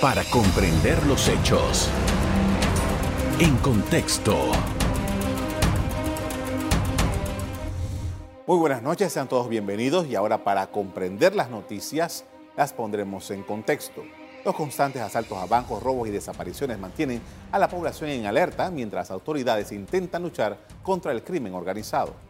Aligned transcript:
para 0.00 0.22
comprender 0.24 1.04
los 1.06 1.28
hechos. 1.28 1.90
En 3.40 3.56
contexto. 3.56 4.36
Muy 8.46 8.58
buenas 8.58 8.80
noches, 8.82 9.12
sean 9.12 9.28
todos 9.28 9.48
bienvenidos 9.48 10.06
y 10.06 10.14
ahora 10.14 10.44
para 10.44 10.68
comprender 10.68 11.34
las 11.34 11.50
noticias 11.50 12.24
las 12.56 12.72
pondremos 12.72 13.28
en 13.32 13.42
contexto. 13.42 14.04
Los 14.44 14.54
constantes 14.54 15.02
asaltos 15.02 15.36
a 15.36 15.46
bancos, 15.46 15.82
robos 15.82 16.06
y 16.06 16.12
desapariciones 16.12 16.78
mantienen 16.78 17.20
a 17.50 17.58
la 17.58 17.68
población 17.68 18.10
en 18.10 18.26
alerta 18.26 18.70
mientras 18.70 19.10
autoridades 19.10 19.72
intentan 19.72 20.22
luchar 20.22 20.58
contra 20.84 21.10
el 21.10 21.24
crimen 21.24 21.54
organizado. 21.54 22.27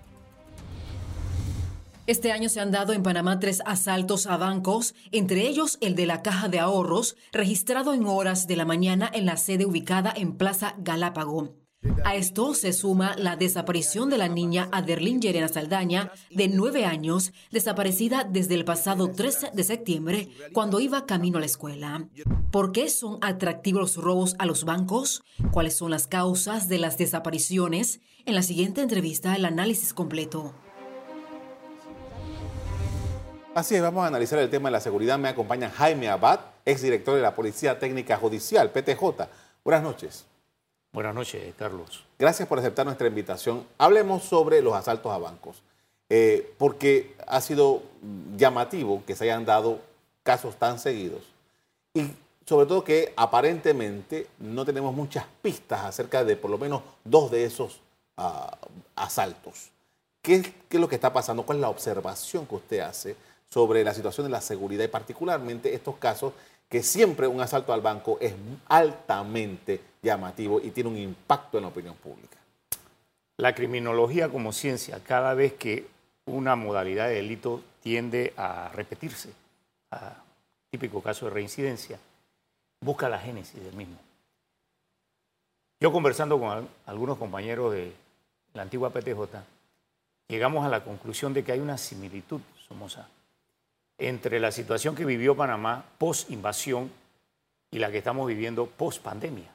Este 2.08 2.32
año 2.32 2.48
se 2.48 2.60
han 2.60 2.70
dado 2.70 2.94
en 2.94 3.02
Panamá 3.02 3.38
tres 3.38 3.60
asaltos 3.66 4.26
a 4.26 4.38
bancos, 4.38 4.94
entre 5.12 5.46
ellos 5.46 5.76
el 5.82 5.94
de 5.94 6.06
la 6.06 6.22
Caja 6.22 6.48
de 6.48 6.58
Ahorros, 6.58 7.16
registrado 7.32 7.92
en 7.92 8.06
horas 8.06 8.46
de 8.46 8.56
la 8.56 8.64
mañana 8.64 9.10
en 9.12 9.26
la 9.26 9.36
sede 9.36 9.66
ubicada 9.66 10.14
en 10.16 10.38
Plaza 10.38 10.74
Galápago. 10.78 11.54
A 12.06 12.16
esto 12.16 12.54
se 12.54 12.72
suma 12.72 13.14
la 13.18 13.36
desaparición 13.36 14.08
de 14.08 14.16
la 14.16 14.28
niña 14.28 14.70
Aderlin 14.72 15.20
Yerena 15.20 15.48
Saldaña, 15.48 16.10
de 16.30 16.48
nueve 16.48 16.86
años, 16.86 17.34
desaparecida 17.50 18.24
desde 18.24 18.54
el 18.54 18.64
pasado 18.64 19.10
13 19.10 19.50
de 19.52 19.64
septiembre, 19.64 20.28
cuando 20.54 20.80
iba 20.80 21.04
camino 21.04 21.36
a 21.36 21.40
la 21.40 21.46
escuela. 21.46 22.08
¿Por 22.50 22.72
qué 22.72 22.88
son 22.88 23.18
atractivos 23.20 23.82
los 23.82 23.96
robos 24.02 24.34
a 24.38 24.46
los 24.46 24.64
bancos? 24.64 25.24
¿Cuáles 25.50 25.76
son 25.76 25.90
las 25.90 26.06
causas 26.06 26.70
de 26.70 26.78
las 26.78 26.96
desapariciones? 26.96 28.00
En 28.24 28.34
la 28.34 28.42
siguiente 28.42 28.80
entrevista, 28.80 29.36
el 29.36 29.44
análisis 29.44 29.92
completo. 29.92 30.54
Así 33.58 33.74
es, 33.74 33.82
vamos 33.82 34.04
a 34.04 34.06
analizar 34.06 34.38
el 34.38 34.50
tema 34.50 34.68
de 34.68 34.74
la 34.74 34.80
seguridad. 34.80 35.18
Me 35.18 35.26
acompaña 35.26 35.68
Jaime 35.68 36.08
Abad, 36.08 36.38
exdirector 36.64 37.16
de 37.16 37.22
la 37.22 37.34
Policía 37.34 37.76
Técnica 37.80 38.16
Judicial, 38.16 38.70
PTJ. 38.70 39.02
Buenas 39.64 39.82
noches. 39.82 40.26
Buenas 40.92 41.12
noches, 41.12 41.54
Carlos. 41.58 42.04
Gracias 42.20 42.46
por 42.46 42.60
aceptar 42.60 42.86
nuestra 42.86 43.08
invitación. 43.08 43.66
Hablemos 43.76 44.22
sobre 44.22 44.62
los 44.62 44.74
asaltos 44.74 45.10
a 45.10 45.18
bancos, 45.18 45.60
eh, 46.08 46.54
porque 46.56 47.16
ha 47.26 47.40
sido 47.40 47.82
llamativo 48.36 49.02
que 49.04 49.16
se 49.16 49.24
hayan 49.24 49.44
dado 49.44 49.80
casos 50.22 50.54
tan 50.54 50.78
seguidos 50.78 51.24
y 51.94 52.12
sobre 52.46 52.66
todo 52.66 52.84
que 52.84 53.12
aparentemente 53.16 54.28
no 54.38 54.64
tenemos 54.64 54.94
muchas 54.94 55.24
pistas 55.42 55.84
acerca 55.84 56.22
de 56.22 56.36
por 56.36 56.52
lo 56.52 56.58
menos 56.58 56.82
dos 57.02 57.28
de 57.32 57.42
esos 57.42 57.80
ah, 58.18 58.56
asaltos. 58.94 59.70
¿Qué, 60.22 60.42
¿Qué 60.68 60.76
es 60.76 60.80
lo 60.80 60.88
que 60.88 60.94
está 60.94 61.12
pasando? 61.12 61.42
¿Cuál 61.42 61.58
es 61.58 61.62
la 61.62 61.70
observación 61.70 62.46
que 62.46 62.54
usted 62.54 62.80
hace 62.80 63.16
sobre 63.50 63.84
la 63.84 63.94
situación 63.94 64.26
de 64.26 64.30
la 64.30 64.40
seguridad 64.40 64.84
y 64.84 64.88
particularmente 64.88 65.74
estos 65.74 65.96
casos 65.96 66.32
que 66.68 66.82
siempre 66.82 67.26
un 67.26 67.40
asalto 67.40 67.72
al 67.72 67.80
banco 67.80 68.18
es 68.20 68.34
altamente 68.68 69.80
llamativo 70.02 70.60
y 70.60 70.70
tiene 70.70 70.90
un 70.90 70.98
impacto 70.98 71.56
en 71.58 71.62
la 71.62 71.68
opinión 71.68 71.94
pública. 71.96 72.36
La 73.38 73.54
criminología 73.54 74.28
como 74.28 74.52
ciencia, 74.52 75.00
cada 75.02 75.32
vez 75.34 75.54
que 75.54 75.86
una 76.26 76.56
modalidad 76.56 77.08
de 77.08 77.14
delito 77.14 77.62
tiende 77.82 78.34
a 78.36 78.68
repetirse, 78.74 79.30
típico 80.70 81.00
caso 81.02 81.26
de 81.26 81.32
reincidencia, 81.32 81.98
busca 82.80 83.08
la 83.08 83.18
génesis 83.18 83.62
del 83.62 83.74
mismo. 83.74 83.96
Yo 85.80 85.92
conversando 85.92 86.38
con 86.38 86.68
algunos 86.86 87.16
compañeros 87.16 87.72
de 87.72 87.92
la 88.52 88.62
antigua 88.62 88.90
PTJ, 88.90 89.20
llegamos 90.28 90.66
a 90.66 90.68
la 90.68 90.84
conclusión 90.84 91.32
de 91.32 91.44
que 91.44 91.52
hay 91.52 91.60
una 91.60 91.78
similitud, 91.78 92.40
Somoza, 92.66 93.08
entre 93.98 94.40
la 94.40 94.52
situación 94.52 94.94
que 94.94 95.04
vivió 95.04 95.36
Panamá 95.36 95.84
post-invasión 95.98 96.90
y 97.70 97.78
la 97.78 97.90
que 97.90 97.98
estamos 97.98 98.26
viviendo 98.26 98.66
post-pandemia. 98.66 99.50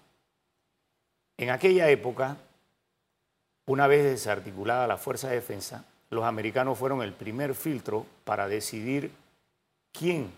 En 1.38 1.50
aquella 1.50 1.90
época, 1.90 2.38
una 3.66 3.88
vez 3.88 4.04
desarticulada 4.04 4.88
la 4.88 4.98
Fuerza 4.98 5.30
de 5.30 5.36
Defensa, 5.36 5.86
los 6.10 6.26
americanos 6.26 6.78
fueron 6.78 7.02
el 7.02 7.14
primer 7.14 7.56
filtro 7.56 8.06
para 8.24 8.48
decidir 8.48 9.12
quién 9.92 10.32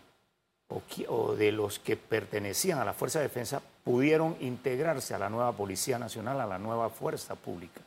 o, 1.07 1.35
de 1.35 1.51
los 1.51 1.79
que 1.79 1.97
pertenecían 1.97 2.79
a 2.79 2.85
la 2.85 2.93
Fuerza 2.93 3.19
de 3.19 3.27
Defensa 3.27 3.61
pudieron 3.83 4.35
integrarse 4.39 5.13
a 5.13 5.19
la 5.19 5.29
nueva 5.29 5.51
Policía 5.51 5.99
Nacional, 5.99 6.39
a 6.41 6.47
la 6.47 6.57
nueva 6.57 6.89
Fuerza 6.89 7.35
Pública. 7.35 7.81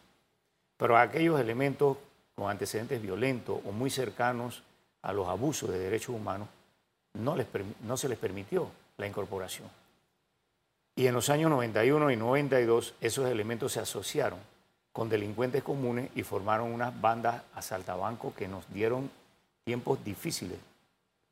Pero 0.77 0.97
aquellos 0.97 1.41
elementos 1.41 1.97
con 2.37 2.51
antecedentes 2.51 3.03
violentos 3.03 3.61
o 3.65 3.73
muy 3.73 3.91
cercanos 3.91 4.63
a 5.09 5.13
los 5.15 5.27
abusos 5.27 5.71
de 5.71 5.79
derechos 5.79 6.15
humanos, 6.15 6.49
no, 7.15 7.35
les, 7.35 7.47
no 7.81 7.97
se 7.97 8.11
les 8.11 8.19
permitió 8.19 8.71
la 8.99 9.07
incorporación. 9.07 9.67
Y 10.97 11.07
en 11.07 11.15
los 11.15 11.31
años 11.31 11.51
91 11.51 12.11
y 12.11 12.17
92 12.17 12.93
esos 13.01 13.27
elementos 13.31 13.73
se 13.73 13.81
asociaron 13.81 14.39
con 14.93 15.09
delincuentes 15.09 15.63
comunes 15.63 16.11
y 16.15 16.25
formaron 16.25 16.71
unas 16.73 17.01
bandas 17.01 17.43
asaltabancos 17.55 18.35
que 18.35 18.49
nos 18.49 18.71
dieron 18.71 19.11
tiempos 19.65 20.05
difíciles. 20.05 20.59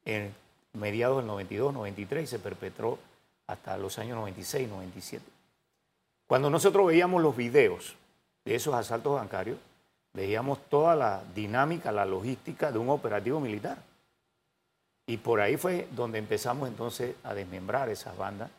En 0.07 0.35
mediados 0.73 1.19
del 1.19 1.27
92, 1.27 1.75
93 1.75 2.31
se 2.31 2.39
perpetró 2.39 2.99
hasta 3.47 3.77
los 3.77 3.99
años 3.99 4.17
96, 4.17 4.71
97. 4.71 5.23
Cuando 6.27 6.49
nosotros 6.49 6.87
veíamos 6.87 7.23
los 7.23 7.37
videos 7.37 7.95
de 8.47 8.55
esos 8.55 8.75
asaltos 8.75 9.17
bancarios, 9.17 9.59
veíamos 10.17 10.59
toda 10.71 10.97
la 10.97 11.23
dinámica, 11.35 11.93
la 11.93 12.07
logística 12.07 12.73
de 12.73 12.79
un 12.79 12.89
operativo 12.89 13.39
militar. 13.39 13.77
Y 15.07 15.19
por 15.19 15.41
ahí 15.41 15.59
fue 15.59 15.87
donde 15.93 16.19
empezamos 16.19 16.69
entonces 16.69 17.15
a 17.23 17.35
desmembrar 17.35 17.91
esas 17.91 18.17
bandas, 18.17 18.51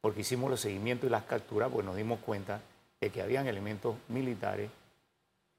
porque 0.00 0.22
hicimos 0.22 0.50
los 0.50 0.60
seguimientos 0.60 1.06
y 1.06 1.10
las 1.10 1.22
capturas, 1.22 1.70
pues 1.72 1.86
nos 1.86 1.96
dimos 1.96 2.18
cuenta 2.18 2.60
de 3.00 3.10
que 3.10 3.22
habían 3.22 3.46
elementos 3.46 3.94
militares 4.08 4.68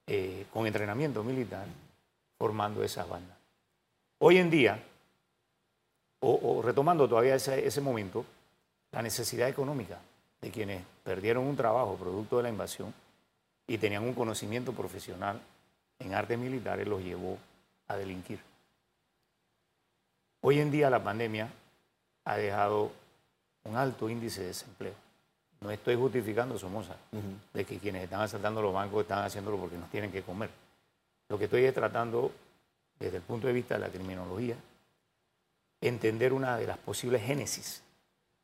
eh, 0.06 0.46
con 0.52 0.68
entrenamiento 0.68 1.24
militar 1.24 1.66
formando 2.38 2.84
esas 2.84 3.08
bandas. 3.08 3.38
Hoy 4.20 4.38
en 4.38 4.50
día, 4.50 4.84
o, 6.20 6.62
retomando 6.62 7.08
todavía 7.08 7.36
ese, 7.36 7.66
ese 7.66 7.80
momento, 7.80 8.26
la 8.92 9.02
necesidad 9.02 9.48
económica 9.48 10.00
de 10.42 10.52
quienes 10.52 10.84
perdieron 11.04 11.46
un 11.46 11.56
trabajo 11.56 11.96
producto 11.96 12.38
de 12.38 12.44
la 12.44 12.50
invasión, 12.50 12.94
y 13.68 13.78
tenían 13.78 14.04
un 14.04 14.14
conocimiento 14.14 14.72
profesional 14.74 15.40
en 16.00 16.14
artes 16.14 16.40
militares, 16.40 16.88
los 16.88 17.04
llevó 17.04 17.38
a 17.88 17.96
delinquir. 17.98 18.40
Hoy 20.42 20.60
en 20.60 20.72
día 20.72 20.90
la 20.90 21.04
pandemia 21.04 21.52
ha 22.24 22.38
dejado 22.38 22.92
un 23.66 23.76
alto 23.76 24.10
índice 24.10 24.42
de 24.42 24.48
desempleo. 24.48 24.94
No 25.60 25.72
estoy 25.72 25.96
justificando 25.96 26.58
Somoza 26.58 26.96
de 27.54 27.66
que 27.66 27.80
quienes 27.80 28.04
están 28.04 28.22
asaltando 28.22 28.62
los 28.62 28.74
bancos 28.74 29.02
están 29.02 29.24
haciéndolo 29.26 29.58
porque 29.58 29.78
nos 29.78 29.90
tienen 29.90 30.12
que 30.12 30.22
comer. 30.22 30.50
Lo 31.30 31.38
que 31.38 31.46
estoy 31.46 31.66
es 31.66 31.74
tratando, 31.74 32.32
desde 33.00 33.18
el 33.18 33.24
punto 33.24 33.48
de 33.48 33.54
vista 33.54 33.74
de 33.74 33.82
la 33.82 33.90
criminología, 33.90 34.56
entender 35.82 36.32
una 36.32 36.58
de 36.58 36.68
las 36.68 36.78
posibles 36.78 37.24
génesis 37.24 37.82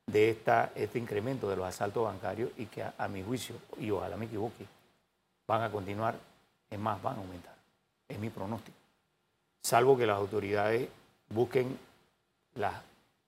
de 0.08 0.32
esta, 0.32 0.72
este 0.76 1.00
incremento 1.00 1.50
de 1.50 1.56
los 1.56 1.66
asaltos 1.66 2.04
bancarios 2.04 2.52
y 2.58 2.66
que 2.66 2.84
a 2.84 3.08
mi 3.08 3.24
juicio, 3.24 3.56
y 3.78 3.90
ojalá 3.92 4.18
me 4.18 4.26
equivoque, 4.26 4.66
van 5.48 5.62
a 5.62 5.72
continuar, 5.72 6.16
es 6.70 6.80
más, 6.80 7.02
van 7.02 7.16
a 7.16 7.20
aumentar. 7.20 7.56
Es 8.08 8.20
mi 8.20 8.30
pronóstico. 8.30 8.78
Salvo 9.62 9.98
que 9.98 10.06
las 10.06 10.18
autoridades 10.18 10.90
busquen 11.30 11.78
las 12.56 12.74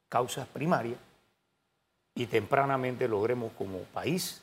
causas 0.09 0.48
primarias 0.48 1.00
y 2.14 2.28
tempranamente 2.28 3.08
logremos 3.08 3.52
como 3.54 3.80
país 3.80 4.42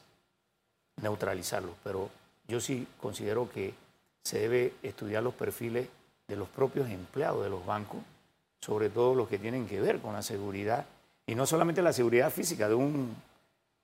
neutralizarlos. 1.00 1.74
Pero 1.82 2.10
yo 2.48 2.60
sí 2.60 2.86
considero 3.00 3.50
que 3.50 3.74
se 4.24 4.40
debe 4.40 4.74
estudiar 4.82 5.22
los 5.22 5.34
perfiles 5.34 5.88
de 6.28 6.36
los 6.36 6.48
propios 6.48 6.88
empleados 6.88 7.42
de 7.42 7.50
los 7.50 7.64
bancos, 7.64 8.00
sobre 8.60 8.90
todo 8.90 9.14
los 9.14 9.28
que 9.28 9.38
tienen 9.38 9.66
que 9.66 9.80
ver 9.80 10.00
con 10.00 10.12
la 10.12 10.22
seguridad, 10.22 10.86
y 11.26 11.34
no 11.34 11.46
solamente 11.46 11.82
la 11.82 11.92
seguridad 11.92 12.30
física 12.30 12.68
de 12.68 12.74
un 12.74 13.14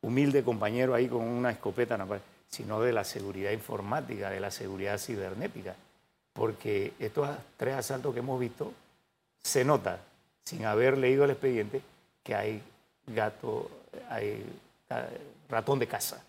humilde 0.02 0.44
compañero 0.44 0.94
ahí 0.94 1.08
con 1.08 1.22
una 1.22 1.50
escopeta 1.50 1.94
en 1.94 2.00
la 2.00 2.06
sino 2.48 2.80
de 2.80 2.92
la 2.92 3.04
seguridad 3.04 3.52
informática, 3.52 4.30
de 4.30 4.40
la 4.40 4.50
seguridad 4.50 4.98
cibernética. 4.98 5.74
Porque 6.32 6.92
estos 6.98 7.28
tres 7.56 7.74
asaltos 7.74 8.12
que 8.12 8.20
hemos 8.20 8.38
visto, 8.40 8.72
se 9.42 9.64
nota, 9.64 10.00
sin 10.44 10.64
haber 10.64 10.98
leído 10.98 11.24
el 11.24 11.30
expediente, 11.30 11.82
que 12.22 12.34
hay 12.34 12.62
gato, 13.06 13.70
hay 14.08 14.44
ratón 15.48 15.78
de 15.78 15.86
casa, 15.86 16.22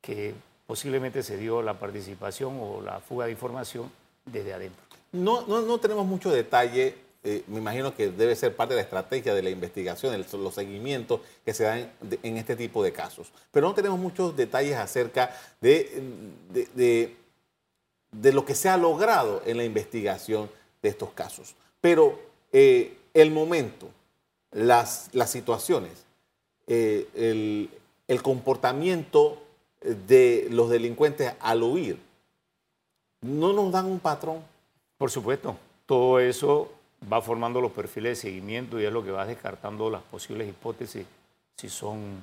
que 0.00 0.34
posiblemente 0.66 1.22
se 1.22 1.36
dio 1.36 1.62
la 1.62 1.78
participación 1.78 2.58
o 2.60 2.80
la 2.80 3.00
fuga 3.00 3.26
de 3.26 3.32
información 3.32 3.90
desde 4.24 4.52
adentro. 4.52 4.82
No, 5.12 5.46
no, 5.46 5.62
no 5.62 5.78
tenemos 5.78 6.06
mucho 6.06 6.30
detalle 6.30 7.05
eh, 7.28 7.42
me 7.48 7.58
imagino 7.58 7.92
que 7.92 8.08
debe 8.10 8.36
ser 8.36 8.54
parte 8.54 8.74
de 8.74 8.78
la 8.78 8.84
estrategia 8.84 9.34
de 9.34 9.42
la 9.42 9.50
investigación, 9.50 10.24
los 10.32 10.54
seguimientos 10.54 11.20
que 11.44 11.52
se 11.52 11.64
dan 11.64 11.90
en 12.22 12.36
este 12.36 12.54
tipo 12.54 12.84
de 12.84 12.92
casos. 12.92 13.32
Pero 13.50 13.66
no 13.66 13.74
tenemos 13.74 13.98
muchos 13.98 14.36
detalles 14.36 14.76
acerca 14.76 15.36
de, 15.60 16.04
de, 18.12 18.32
lo 18.32 18.44
que 18.44 18.54
se 18.54 18.68
ha 18.68 18.76
logrado 18.76 19.42
en 19.44 19.56
la 19.56 19.64
investigación 19.64 20.48
de 20.80 20.88
estos 20.88 21.10
casos. 21.14 21.56
Pero 21.80 22.16
eh, 22.52 22.96
el 23.12 23.32
momento, 23.32 23.88
las, 24.52 25.08
las 25.12 25.28
situaciones, 25.28 26.04
eh, 26.68 27.08
el, 27.16 27.70
el 28.06 28.22
comportamiento 28.22 29.42
de 30.06 30.46
los 30.52 30.70
delincuentes 30.70 31.34
al 31.40 31.64
huir. 31.64 31.98
¿No 33.20 33.52
nos 33.52 33.72
dan 33.72 33.86
un 33.86 33.98
patrón? 33.98 34.44
Por 34.96 35.10
supuesto, 35.10 35.56
todo 35.86 36.20
eso 36.20 36.70
va 37.12 37.20
formando 37.20 37.60
los 37.60 37.72
perfiles 37.72 38.12
de 38.18 38.28
seguimiento 38.28 38.80
y 38.80 38.84
es 38.84 38.92
lo 38.92 39.04
que 39.04 39.10
va 39.10 39.26
descartando 39.26 39.90
las 39.90 40.02
posibles 40.02 40.48
hipótesis, 40.48 41.06
si 41.56 41.68
son 41.68 42.22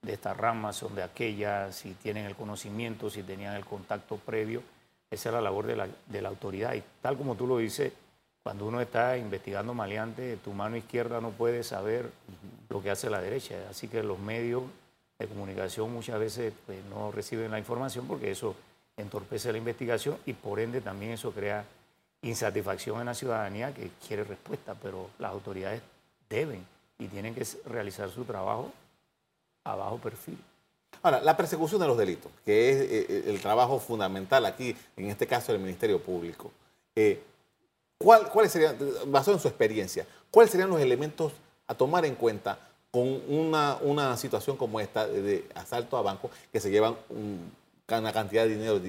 de 0.00 0.12
esta 0.12 0.34
rama, 0.34 0.72
son 0.72 0.94
de 0.94 1.02
aquella, 1.02 1.72
si 1.72 1.94
tienen 1.94 2.26
el 2.26 2.34
conocimiento, 2.34 3.10
si 3.10 3.22
tenían 3.22 3.54
el 3.54 3.64
contacto 3.64 4.16
previo. 4.16 4.62
Esa 5.10 5.28
es 5.28 5.34
la 5.34 5.40
labor 5.40 5.66
de 5.66 5.76
la, 5.76 5.88
de 6.06 6.22
la 6.22 6.28
autoridad. 6.28 6.74
Y 6.74 6.82
tal 7.00 7.16
como 7.16 7.36
tú 7.36 7.46
lo 7.46 7.58
dices, 7.58 7.92
cuando 8.42 8.66
uno 8.66 8.80
está 8.80 9.16
investigando 9.16 9.74
maleante, 9.74 10.36
tu 10.38 10.52
mano 10.52 10.76
izquierda 10.76 11.20
no 11.20 11.30
puede 11.30 11.62
saber 11.62 12.10
lo 12.68 12.82
que 12.82 12.90
hace 12.90 13.10
la 13.10 13.20
derecha. 13.20 13.54
Así 13.70 13.86
que 13.86 14.02
los 14.02 14.18
medios 14.18 14.64
de 15.18 15.28
comunicación 15.28 15.92
muchas 15.92 16.18
veces 16.18 16.52
pues, 16.66 16.84
no 16.86 17.12
reciben 17.12 17.50
la 17.50 17.58
información 17.58 18.06
porque 18.08 18.30
eso 18.30 18.56
entorpece 18.96 19.52
la 19.52 19.58
investigación 19.58 20.18
y 20.26 20.32
por 20.32 20.58
ende 20.58 20.80
también 20.80 21.12
eso 21.12 21.30
crea 21.30 21.64
insatisfacción 22.22 23.00
en 23.00 23.06
la 23.06 23.14
ciudadanía 23.14 23.74
que 23.74 23.90
quiere 24.06 24.24
respuesta, 24.24 24.74
pero 24.80 25.10
las 25.18 25.32
autoridades 25.32 25.82
deben 26.30 26.64
y 26.98 27.08
tienen 27.08 27.34
que 27.34 27.46
realizar 27.66 28.08
su 28.10 28.24
trabajo 28.24 28.72
a 29.64 29.74
bajo 29.74 29.98
perfil. 29.98 30.38
Ahora, 31.02 31.20
la 31.20 31.36
persecución 31.36 31.80
de 31.80 31.86
los 31.88 31.98
delitos, 31.98 32.30
que 32.44 32.70
es 32.70 32.76
eh, 32.76 33.06
eh, 33.08 33.24
el 33.26 33.40
trabajo 33.40 33.80
fundamental 33.80 34.46
aquí, 34.46 34.76
en 34.96 35.06
este 35.08 35.26
caso 35.26 35.52
del 35.52 35.60
Ministerio 35.60 36.00
Público. 36.00 36.52
Eh, 36.94 37.20
¿cuál, 37.98 38.28
¿Cuáles 38.28 38.52
serían, 38.52 38.76
basado 39.06 39.36
en 39.36 39.40
su 39.40 39.48
experiencia, 39.48 40.06
cuáles 40.30 40.52
serían 40.52 40.70
los 40.70 40.80
elementos 40.80 41.32
a 41.66 41.74
tomar 41.74 42.04
en 42.04 42.14
cuenta 42.14 42.58
con 42.92 43.20
una, 43.28 43.78
una 43.80 44.16
situación 44.16 44.56
como 44.56 44.78
esta 44.78 45.08
de, 45.08 45.48
asalto 45.54 45.96
a 45.96 46.02
bancos 46.02 46.30
que 46.52 46.60
se 46.60 46.70
llevan 46.70 46.94
una 47.88 48.12
cantidad 48.12 48.44
de 48.44 48.50
dinero 48.50 48.80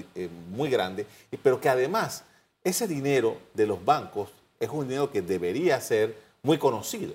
muy 0.50 0.70
grande, 0.70 1.06
pero 1.42 1.60
que 1.60 1.68
además 1.68 2.22
ese 2.64 2.88
dinero 2.88 3.36
de 3.52 3.66
los 3.66 3.84
bancos 3.84 4.30
es 4.58 4.70
un 4.70 4.88
dinero 4.88 5.10
que 5.10 5.20
debería 5.20 5.80
ser 5.80 6.16
muy 6.42 6.58
conocido. 6.58 7.14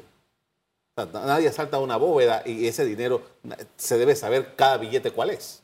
nadie 0.95 1.51
salta 1.51 1.77
a 1.77 1.79
una 1.79 1.97
bóveda 1.97 2.43
y 2.45 2.67
ese 2.67 2.85
dinero 2.85 3.23
se 3.75 3.97
debe 3.97 4.15
saber 4.15 4.55
cada 4.55 4.77
billete 4.77 5.11
cuál 5.11 5.31
es. 5.31 5.63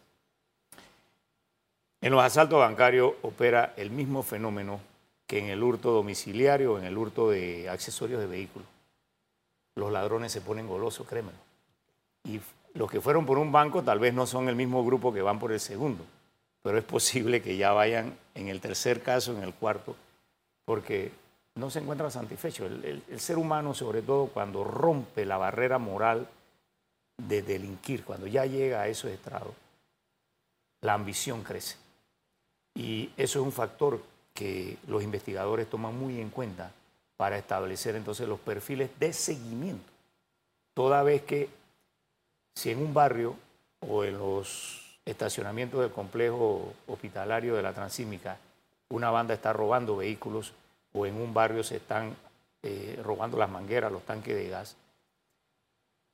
En 2.01 2.11
los 2.11 2.23
asaltos 2.23 2.59
bancarios 2.59 3.13
opera 3.21 3.73
el 3.77 3.91
mismo 3.91 4.23
fenómeno 4.23 4.79
que 5.27 5.39
en 5.39 5.45
el 5.45 5.63
hurto 5.63 5.91
domiciliario 5.91 6.73
o 6.73 6.79
en 6.79 6.85
el 6.85 6.97
hurto 6.97 7.29
de 7.29 7.69
accesorios 7.69 8.19
de 8.19 8.27
vehículos. 8.27 8.67
Los 9.75 9.91
ladrones 9.91 10.31
se 10.31 10.41
ponen 10.41 10.67
golosos, 10.67 11.07
créemelo. 11.07 11.37
Y 12.23 12.39
los 12.73 12.89
que 12.89 13.01
fueron 13.01 13.25
por 13.25 13.37
un 13.37 13.51
banco 13.51 13.83
tal 13.83 13.99
vez 13.99 14.13
no 14.13 14.25
son 14.25 14.49
el 14.49 14.55
mismo 14.55 14.85
grupo 14.85 15.13
que 15.13 15.21
van 15.21 15.39
por 15.39 15.51
el 15.51 15.59
segundo 15.59 16.05
pero 16.65 16.79
es 16.79 16.83
posible 16.83 17.43
que 17.43 17.57
ya 17.57 17.73
vayan 17.73 18.17
en 18.33 18.47
el 18.47 18.59
tercer 18.59 19.03
caso, 19.03 19.37
en 19.37 19.43
el 19.43 19.53
cuarto, 19.53 19.95
porque 20.65 21.11
no 21.53 21.69
se 21.69 21.77
encuentran 21.77 22.09
satisfechos. 22.09 22.71
El, 22.83 23.19
ser 23.19 23.37
humano, 23.37 23.75
sobre 23.75 24.01
todo 24.01 24.25
cuando 24.25 24.63
rompe 24.63 25.25
la 25.25 25.37
barrera 25.37 25.77
moral 25.77 26.27
de 27.17 27.43
delinquir, 27.43 28.03
cuando 28.03 28.25
ya 28.25 28.47
llega 28.47 28.81
a 28.81 28.87
esos 28.87 29.11
estrados, 29.11 29.53
la 30.81 30.95
ambición 30.95 31.43
crece. 31.43 31.75
Y 32.73 33.11
eso 33.15 33.41
es 33.41 33.45
un 33.45 33.51
factor 33.51 34.01
que 34.33 34.79
los 34.87 35.03
investigadores 35.03 35.69
toman 35.69 35.95
muy 35.95 36.19
en 36.19 36.31
cuenta 36.31 36.71
para 37.15 37.37
establecer 37.37 37.95
entonces 37.95 38.27
los 38.27 38.39
perfiles 38.39 38.89
de 38.99 39.13
seguimiento. 39.13 39.93
Toda 40.73 41.03
vez 41.03 41.21
que 41.21 41.47
si 42.55 42.71
en 42.71 42.79
un 42.79 42.91
barrio 42.91 43.35
o 43.81 44.03
en 44.03 44.17
los 44.17 44.84
estacionamiento 45.05 45.81
del 45.81 45.91
complejo 45.91 46.73
hospitalario 46.87 47.55
de 47.55 47.61
la 47.61 47.73
Transímica, 47.73 48.37
una 48.89 49.11
banda 49.11 49.33
está 49.33 49.53
robando 49.53 49.97
vehículos 49.97 50.53
o 50.93 51.05
en 51.05 51.15
un 51.15 51.33
barrio 51.33 51.63
se 51.63 51.77
están 51.77 52.15
eh, 52.63 52.99
robando 53.03 53.37
las 53.37 53.49
mangueras, 53.49 53.91
los 53.91 54.03
tanques 54.03 54.35
de 54.35 54.49
gas, 54.49 54.75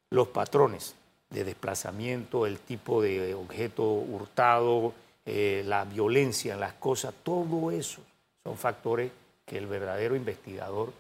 los 0.09 0.27
patrones 0.27 0.95
de 1.29 1.45
desplazamiento, 1.45 2.45
el 2.45 2.59
tipo 2.59 3.01
de 3.01 3.33
objeto 3.33 3.83
hurtado, 3.83 4.93
eh, 5.25 5.63
la 5.65 5.85
violencia 5.85 6.53
en 6.53 6.59
las 6.59 6.73
cosas, 6.73 7.13
todo 7.23 7.71
eso 7.71 8.01
son 8.43 8.57
factores 8.57 9.11
que 9.45 9.57
el 9.57 9.67
verdadero 9.67 10.15
investigador 10.15 10.91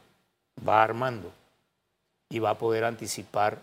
va 0.67 0.83
armando 0.83 1.31
y 2.29 2.39
va 2.39 2.51
a 2.51 2.57
poder 2.57 2.85
anticipar 2.85 3.61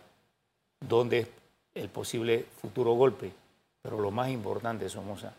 dónde 0.80 1.20
es 1.20 1.28
el 1.74 1.88
posible 1.88 2.44
futuro 2.60 2.92
golpe 2.92 3.32
pero 3.88 4.02
lo 4.02 4.10
más 4.10 4.28
importante, 4.28 4.90
Somoza, 4.90 5.32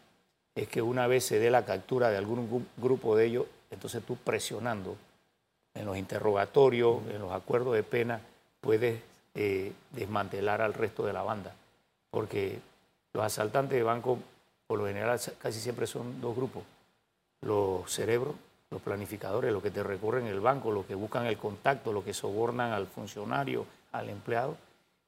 es 0.55 0.67
que 0.67 0.81
una 0.81 1.05
vez 1.05 1.23
se 1.23 1.37
dé 1.37 1.51
la 1.51 1.65
captura 1.65 2.09
de 2.09 2.17
algún 2.17 2.67
grupo 2.77 3.15
de 3.15 3.25
ellos, 3.27 3.45
entonces 3.69 4.01
tú 4.03 4.15
presionando 4.15 4.97
en 5.75 5.85
los 5.85 5.95
interrogatorios, 5.95 6.97
en 7.11 7.19
los 7.19 7.31
acuerdos 7.31 7.75
de 7.75 7.83
pena, 7.83 8.19
puedes 8.59 9.03
eh, 9.35 9.71
desmantelar 9.91 10.63
al 10.63 10.73
resto 10.73 11.05
de 11.05 11.13
la 11.13 11.21
banda. 11.21 11.53
Porque 12.09 12.59
los 13.13 13.23
asaltantes 13.23 13.77
de 13.77 13.83
banco, 13.83 14.17
por 14.65 14.79
lo 14.79 14.87
general, 14.87 15.19
casi 15.37 15.59
siempre 15.59 15.85
son 15.85 16.19
dos 16.19 16.35
grupos. 16.35 16.63
Los 17.41 17.93
cerebros, 17.93 18.33
los 18.71 18.81
planificadores, 18.81 19.53
los 19.53 19.61
que 19.61 19.69
te 19.69 19.83
recorren 19.83 20.25
el 20.25 20.39
banco, 20.39 20.71
los 20.71 20.87
que 20.87 20.95
buscan 20.95 21.27
el 21.27 21.37
contacto, 21.37 21.93
los 21.93 22.03
que 22.03 22.15
sobornan 22.15 22.71
al 22.71 22.87
funcionario, 22.87 23.67
al 23.91 24.09
empleado, 24.09 24.57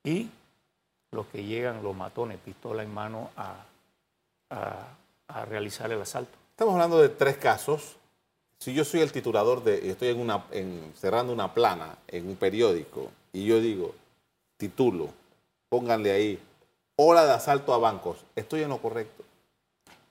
y 0.04 0.30
los 1.12 1.28
que 1.28 1.44
llegan, 1.44 1.84
los 1.84 1.96
matones, 1.96 2.40
pistola 2.40 2.84
en 2.84 2.94
mano, 2.94 3.30
a, 3.36 3.66
realizar 5.46 5.90
el 5.92 6.02
asalto. 6.02 6.38
Estamos 6.52 6.74
hablando 6.74 7.02
de 7.02 7.08
tres 7.10 7.38
casos. 7.38 7.96
Si 8.58 8.74
yo 8.74 8.84
soy 8.84 9.00
el 9.00 9.12
titulador 9.12 9.64
de, 9.64 9.90
estoy 9.90 10.10
en 10.10 10.20
una, 10.20 10.44
cerrando 10.96 11.32
una 11.32 11.54
plana 11.54 11.98
en 12.08 12.28
un 12.28 12.36
periódico 12.36 13.10
y 13.32 13.46
yo 13.46 13.60
digo, 13.62 13.96
titulo, 14.58 15.10
pónganle 15.70 16.12
ahí, 16.12 16.40
ola 16.98 17.26
de 17.26 17.32
asalto 17.32 17.74
a 17.74 17.78
bancos, 17.78 18.26
¿estoy 18.36 18.62
en 18.64 18.70
lo 18.70 18.78
correcto? 18.80 19.24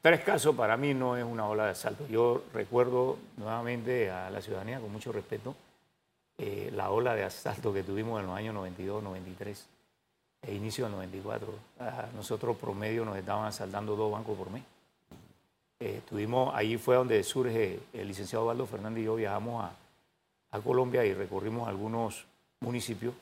Tres 0.01 0.23
casos 0.23 0.57
para 0.57 0.79
mí 0.79 0.95
no 0.95 1.19
es 1.19 1.25
una 1.25 1.47
ola 1.47 1.67
de 1.67 1.73
asalto. 1.73 2.07
Yo 2.09 2.43
recuerdo 2.55 3.19
nuevamente 3.37 4.11
a 4.11 4.31
la 4.31 4.41
ciudadanía 4.41 4.81
con 4.81 4.91
mucho 4.91 5.13
respeto 5.13 5.55
eh, 6.39 6.71
la 6.75 6.91
ola 6.91 7.15
de 7.15 7.25
asalto 7.25 7.75
que 7.75 7.83
tuvimos 7.83 8.21
en 8.21 8.27
los 8.27 8.37
años 8.37 8.55
92, 8.55 9.03
93 9.03 9.67
e 10.43 10.55
inicio 10.55 10.85
del 10.85 10.95
94, 10.95 11.53
nosotros 12.15 12.57
promedio 12.57 13.05
nos 13.05 13.17
estaban 13.17 13.47
asaltando 13.47 13.95
dos 13.95 14.11
bancos 14.11 14.37
por 14.37 14.51
mes. 14.51 14.63
Eh, 15.79 16.03
tuvimos, 16.09 16.55
ahí 16.55 16.77
fue 16.77 16.97
donde 16.97 17.23
surge 17.23 17.81
el 17.93 18.09
licenciado 18.09 18.47
Valdo 18.47 18.67
Fernández 18.67 19.03
y 19.03 19.07
yo 19.07 19.15
viajamos 19.17 19.65
a, 19.65 19.77
Colombia 20.65 21.05
y 21.05 21.15
recorrimos 21.15 21.69
algunos 21.69 22.25
municipios 22.59 23.15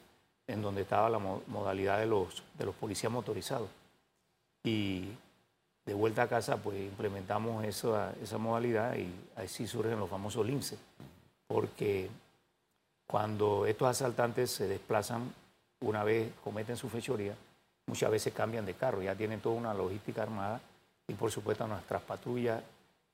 en 0.47 0.63
donde 0.63 0.81
estaba 0.81 1.11
la 1.11 1.19
modalidad 1.19 1.99
de 1.99 2.07
los, 2.07 2.43
de 2.57 2.65
los 2.65 2.75
policías 2.75 3.13
motorizados. 3.13 3.69
Y 4.65 5.09
de 5.85 5.93
vuelta 5.93 6.23
a 6.23 6.29
casa, 6.29 6.57
pues 6.57 6.81
implementamos 6.81 7.65
esa, 7.67 8.15
esa 8.23 8.39
modalidad 8.39 8.97
y 8.97 9.13
así 9.37 9.67
surgen 9.67 9.99
los 9.99 10.09
famosos 10.09 10.47
lince. 10.47 10.79
Porque 11.47 12.09
cuando 13.07 13.67
estos 13.67 13.89
asaltantes 13.89 14.51
se 14.51 14.67
desplazan 14.67 15.31
una 15.81 16.05
vez 16.05 16.33
cometen 16.43 16.77
su 16.77 16.89
fechoría, 16.89 17.35
muchas 17.87 18.11
veces 18.11 18.33
cambian 18.33 18.67
de 18.67 18.75
carro, 18.75 19.03
ya 19.03 19.15
tienen 19.15 19.41
toda 19.41 19.57
una 19.57 19.75
logística 19.75 20.23
armada 20.23 20.61
y 21.07 21.15
por 21.15 21.31
supuesto 21.31 21.67
nuestras 21.67 22.03
patrullas, 22.03 22.63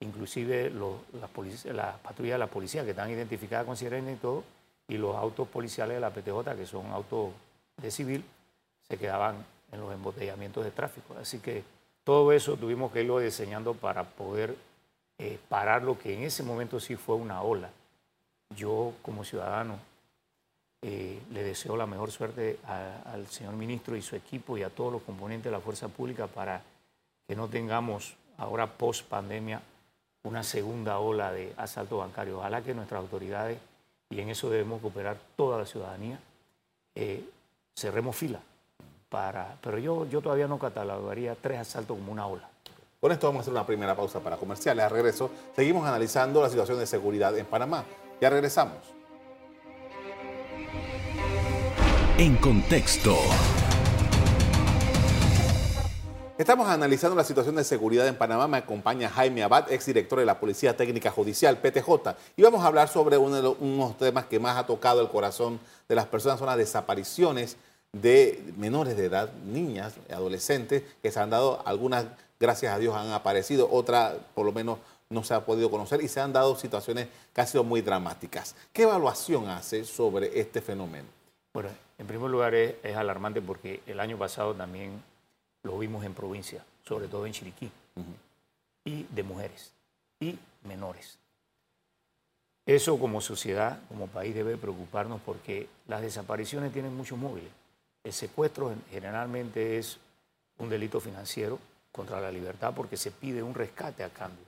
inclusive 0.00 0.70
las, 0.70 1.64
las 1.66 1.98
patrullas 1.98 2.34
de 2.34 2.38
la 2.38 2.46
policía 2.46 2.84
que 2.84 2.90
están 2.90 3.10
identificadas 3.10 3.66
con 3.66 3.76
sirena 3.76 4.12
y 4.12 4.16
todo, 4.16 4.44
y 4.88 4.98
los 4.98 5.16
autos 5.16 5.48
policiales 5.48 5.96
de 5.96 6.00
la 6.00 6.10
PTJ, 6.10 6.56
que 6.56 6.66
son 6.66 6.86
autos 6.86 7.30
de 7.76 7.90
civil, 7.90 8.24
se 8.88 8.98
quedaban 8.98 9.44
en 9.72 9.80
los 9.80 9.92
embotellamientos 9.92 10.64
de 10.64 10.70
tráfico. 10.70 11.14
Así 11.18 11.38
que 11.38 11.64
todo 12.04 12.32
eso 12.32 12.56
tuvimos 12.56 12.92
que 12.92 13.00
irlo 13.00 13.18
diseñando 13.18 13.74
para 13.74 14.04
poder 14.04 14.56
eh, 15.18 15.38
parar 15.48 15.82
lo 15.82 15.98
que 15.98 16.14
en 16.14 16.22
ese 16.22 16.42
momento 16.42 16.80
sí 16.80 16.96
fue 16.96 17.16
una 17.16 17.42
ola. 17.42 17.70
Yo 18.54 18.92
como 19.02 19.24
ciudadano 19.24 19.78
eh, 20.86 21.18
le 21.32 21.42
deseo 21.42 21.78
la 21.78 21.86
mejor 21.86 22.10
suerte 22.12 22.58
al 22.66 23.26
señor 23.28 23.54
ministro 23.54 23.96
y 23.96 24.02
su 24.02 24.16
equipo 24.16 24.58
y 24.58 24.62
a 24.62 24.68
todos 24.68 24.92
los 24.92 25.00
componentes 25.00 25.46
de 25.46 25.50
la 25.50 25.60
fuerza 25.60 25.88
pública 25.88 26.26
para 26.26 26.60
que 27.26 27.34
no 27.34 27.48
tengamos 27.48 28.16
ahora 28.36 28.66
post 28.66 29.06
pandemia 29.08 29.62
una 30.24 30.42
segunda 30.42 30.98
ola 30.98 31.32
de 31.32 31.54
asalto 31.56 31.96
bancario. 31.96 32.38
Ojalá 32.38 32.60
que 32.60 32.74
nuestras 32.74 33.00
autoridades, 33.00 33.58
y 34.10 34.20
en 34.20 34.28
eso 34.28 34.50
debemos 34.50 34.82
cooperar 34.82 35.16
toda 35.36 35.56
la 35.56 35.64
ciudadanía, 35.64 36.18
eh, 36.94 37.24
cerremos 37.74 38.14
fila. 38.14 38.40
Para, 39.08 39.56
pero 39.62 39.78
yo, 39.78 40.06
yo 40.06 40.20
todavía 40.20 40.48
no 40.48 40.58
catalogaría 40.58 41.34
tres 41.34 41.60
asaltos 41.60 41.96
como 41.96 42.12
una 42.12 42.26
ola. 42.26 42.46
Con 43.00 43.10
esto 43.10 43.26
vamos 43.26 43.40
a 43.40 43.42
hacer 43.42 43.54
una 43.54 43.64
primera 43.64 43.96
pausa 43.96 44.20
para 44.20 44.36
comerciales. 44.36 44.92
Regreso, 44.92 45.30
seguimos 45.56 45.86
analizando 45.86 46.42
la 46.42 46.50
situación 46.50 46.78
de 46.78 46.86
seguridad 46.86 47.38
en 47.38 47.46
Panamá. 47.46 47.84
Ya 48.20 48.28
regresamos. 48.28 49.03
En 52.16 52.36
contexto. 52.36 53.16
Estamos 56.38 56.68
analizando 56.68 57.16
la 57.16 57.24
situación 57.24 57.56
de 57.56 57.64
seguridad 57.64 58.06
en 58.06 58.14
Panamá. 58.14 58.46
Me 58.46 58.58
acompaña 58.58 59.10
Jaime 59.10 59.42
Abad, 59.42 59.72
exdirector 59.72 60.20
de 60.20 60.24
la 60.24 60.38
Policía 60.38 60.76
Técnica 60.76 61.10
Judicial, 61.10 61.58
PTJ. 61.58 61.90
Y 62.36 62.42
vamos 62.42 62.62
a 62.62 62.68
hablar 62.68 62.86
sobre 62.86 63.18
uno 63.18 63.34
de 63.34 63.42
los, 63.42 63.56
unos 63.58 63.98
temas 63.98 64.26
que 64.26 64.38
más 64.38 64.56
ha 64.56 64.64
tocado 64.64 65.00
el 65.00 65.08
corazón 65.08 65.58
de 65.88 65.96
las 65.96 66.06
personas, 66.06 66.38
son 66.38 66.46
las 66.46 66.56
desapariciones 66.56 67.56
de 67.92 68.44
menores 68.58 68.96
de 68.96 69.06
edad, 69.06 69.32
niñas, 69.46 69.94
adolescentes, 70.08 70.84
que 71.02 71.10
se 71.10 71.18
han 71.18 71.30
dado, 71.30 71.62
algunas, 71.66 72.06
gracias 72.38 72.72
a 72.72 72.78
Dios, 72.78 72.94
han 72.94 73.10
aparecido, 73.10 73.68
otras, 73.72 74.14
por 74.36 74.46
lo 74.46 74.52
menos, 74.52 74.78
no 75.10 75.24
se 75.24 75.34
ha 75.34 75.44
podido 75.44 75.68
conocer 75.68 76.00
y 76.00 76.06
se 76.06 76.20
han 76.20 76.32
dado 76.32 76.54
situaciones 76.54 77.08
que 77.32 77.40
han 77.40 77.48
sido 77.48 77.64
muy 77.64 77.82
dramáticas. 77.82 78.54
¿Qué 78.72 78.84
evaluación 78.84 79.48
hace 79.48 79.84
sobre 79.84 80.38
este 80.38 80.60
fenómeno? 80.60 81.08
Bueno, 81.52 81.70
en 81.98 82.06
primer 82.06 82.30
lugar 82.30 82.54
es, 82.54 82.76
es 82.82 82.96
alarmante 82.96 83.40
porque 83.40 83.82
el 83.86 84.00
año 84.00 84.18
pasado 84.18 84.54
también 84.54 85.02
lo 85.62 85.78
vimos 85.78 86.04
en 86.04 86.14
provincia, 86.14 86.64
sobre 86.84 87.08
todo 87.08 87.26
en 87.26 87.32
Chiriquí, 87.32 87.70
y 88.84 89.04
de 89.04 89.22
mujeres 89.22 89.72
y 90.20 90.38
menores. 90.64 91.18
Eso 92.66 92.98
como 92.98 93.20
sociedad, 93.20 93.80
como 93.88 94.06
país 94.06 94.34
debe 94.34 94.56
preocuparnos 94.56 95.20
porque 95.20 95.68
las 95.86 96.00
desapariciones 96.00 96.72
tienen 96.72 96.96
muchos 96.96 97.18
móviles. 97.18 97.50
El 98.02 98.12
secuestro 98.12 98.74
generalmente 98.90 99.78
es 99.78 99.98
un 100.58 100.68
delito 100.68 101.00
financiero 101.00 101.58
contra 101.92 102.20
la 102.20 102.30
libertad 102.30 102.72
porque 102.74 102.96
se 102.96 103.10
pide 103.10 103.42
un 103.42 103.54
rescate 103.54 104.02
a 104.02 104.10
cambio. 104.10 104.44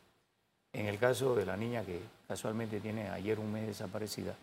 En 0.73 0.87
el 0.87 0.99
caso 0.99 1.35
de 1.35 1.47
la 1.47 1.57
niña 1.57 1.85
que 1.85 2.01
casualmente 2.29 2.81
tiene 2.81 3.09
ayer 3.09 3.39
un 3.39 3.53
mes 3.53 3.67
desaparecida, 3.67 4.35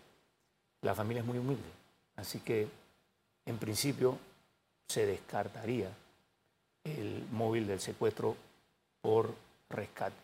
la 0.82 0.94
familia 0.94 1.20
es 1.20 1.26
muy 1.26 1.38
humilde. 1.38 1.68
Así 2.16 2.40
que 2.40 2.68
en 3.46 3.58
principio 3.58 4.18
se 4.88 5.06
descartaría 5.06 5.90
el 6.84 7.26
móvil 7.32 7.66
del 7.66 7.80
secuestro 7.80 8.36
por 9.00 9.34
rescate. 9.70 10.16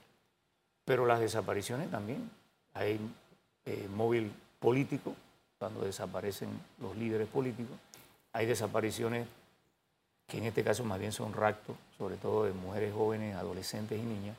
Pero 0.84 1.06
las 1.06 1.20
desapariciones 1.20 1.90
también. 1.90 2.30
Hay 2.74 3.00
eh, 3.64 3.88
móvil 3.94 4.32
político, 4.58 5.14
cuando 5.58 5.82
desaparecen 5.82 6.48
los 6.80 6.96
líderes 6.96 7.28
políticos. 7.28 7.76
Hay 8.32 8.46
desapariciones 8.46 9.26
que 10.26 10.38
en 10.38 10.44
este 10.44 10.62
caso 10.62 10.84
más 10.84 10.98
bien 10.98 11.12
son 11.12 11.32
raptos, 11.32 11.76
sobre 11.98 12.16
todo 12.16 12.44
de 12.44 12.52
mujeres 12.52 12.94
jóvenes, 12.94 13.36
adolescentes 13.36 13.98
y 13.98 14.02
niñas, 14.02 14.36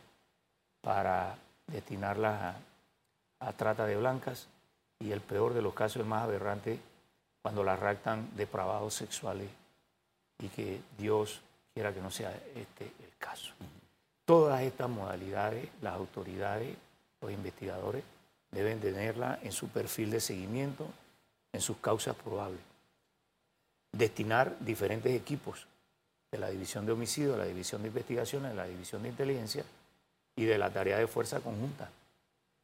para 0.81 1.35
destinarlas 1.67 2.55
a, 3.39 3.47
a 3.47 3.53
trata 3.53 3.85
de 3.85 3.97
blancas. 3.97 4.47
Y 4.99 5.11
el 5.11 5.21
peor 5.21 5.53
de 5.53 5.61
los 5.61 5.73
casos, 5.73 6.01
el 6.01 6.07
más 6.07 6.23
aberrante, 6.23 6.79
cuando 7.41 7.63
las 7.63 7.79
raptan 7.79 8.29
depravados 8.35 8.93
sexuales 8.93 9.49
y 10.39 10.47
que 10.49 10.81
Dios 10.97 11.41
quiera 11.73 11.93
que 11.93 12.01
no 12.01 12.11
sea 12.11 12.31
este 12.55 12.85
el 12.85 13.11
caso. 13.17 13.53
Todas 14.25 14.61
estas 14.61 14.89
modalidades, 14.89 15.69
las 15.81 15.95
autoridades, 15.95 16.75
los 17.21 17.31
investigadores, 17.31 18.03
deben 18.51 18.79
tenerla 18.79 19.39
en 19.41 19.51
su 19.51 19.69
perfil 19.69 20.11
de 20.11 20.19
seguimiento, 20.19 20.87
en 21.53 21.61
sus 21.61 21.77
causas 21.77 22.15
probables. 22.15 22.61
Destinar 23.91 24.57
diferentes 24.59 25.13
equipos 25.13 25.67
de 26.31 26.37
la 26.37 26.49
División 26.49 26.85
de 26.85 26.93
Homicidio, 26.93 27.33
de 27.33 27.37
la 27.39 27.45
División 27.45 27.81
de 27.81 27.89
Investigaciones, 27.89 28.51
de 28.51 28.57
la 28.57 28.65
División 28.65 29.03
de 29.03 29.09
Inteligencia 29.09 29.65
y 30.35 30.45
de 30.45 30.57
la 30.57 30.71
tarea 30.71 30.97
de 30.97 31.07
fuerza 31.07 31.41
conjunta, 31.41 31.89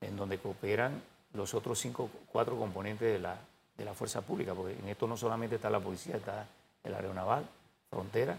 en 0.01 0.15
donde 0.15 0.37
cooperan 0.37 1.01
los 1.33 1.53
otros 1.53 1.79
cinco, 1.79 2.09
cuatro 2.31 2.57
componentes 2.57 3.11
de 3.11 3.19
la, 3.19 3.37
de 3.77 3.85
la 3.85 3.93
fuerza 3.93 4.21
pública, 4.21 4.53
porque 4.53 4.73
en 4.73 4.89
esto 4.89 5.07
no 5.07 5.15
solamente 5.15 5.55
está 5.55 5.69
la 5.69 5.79
policía, 5.79 6.17
está 6.17 6.47
el 6.83 6.93
aeronaval, 6.93 7.47
frontera, 7.89 8.37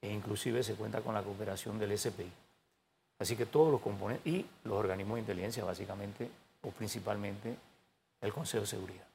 e 0.00 0.12
inclusive 0.12 0.62
se 0.62 0.74
cuenta 0.74 1.00
con 1.00 1.14
la 1.14 1.22
cooperación 1.22 1.78
del 1.78 1.96
SPI. 1.98 2.30
Así 3.18 3.36
que 3.36 3.46
todos 3.46 3.72
los 3.72 3.80
componentes 3.80 4.26
y 4.26 4.44
los 4.64 4.74
organismos 4.74 5.16
de 5.16 5.20
inteligencia, 5.20 5.64
básicamente 5.64 6.30
o 6.62 6.70
principalmente 6.70 7.56
el 8.20 8.32
Consejo 8.32 8.62
de 8.62 8.66
Seguridad. 8.66 9.06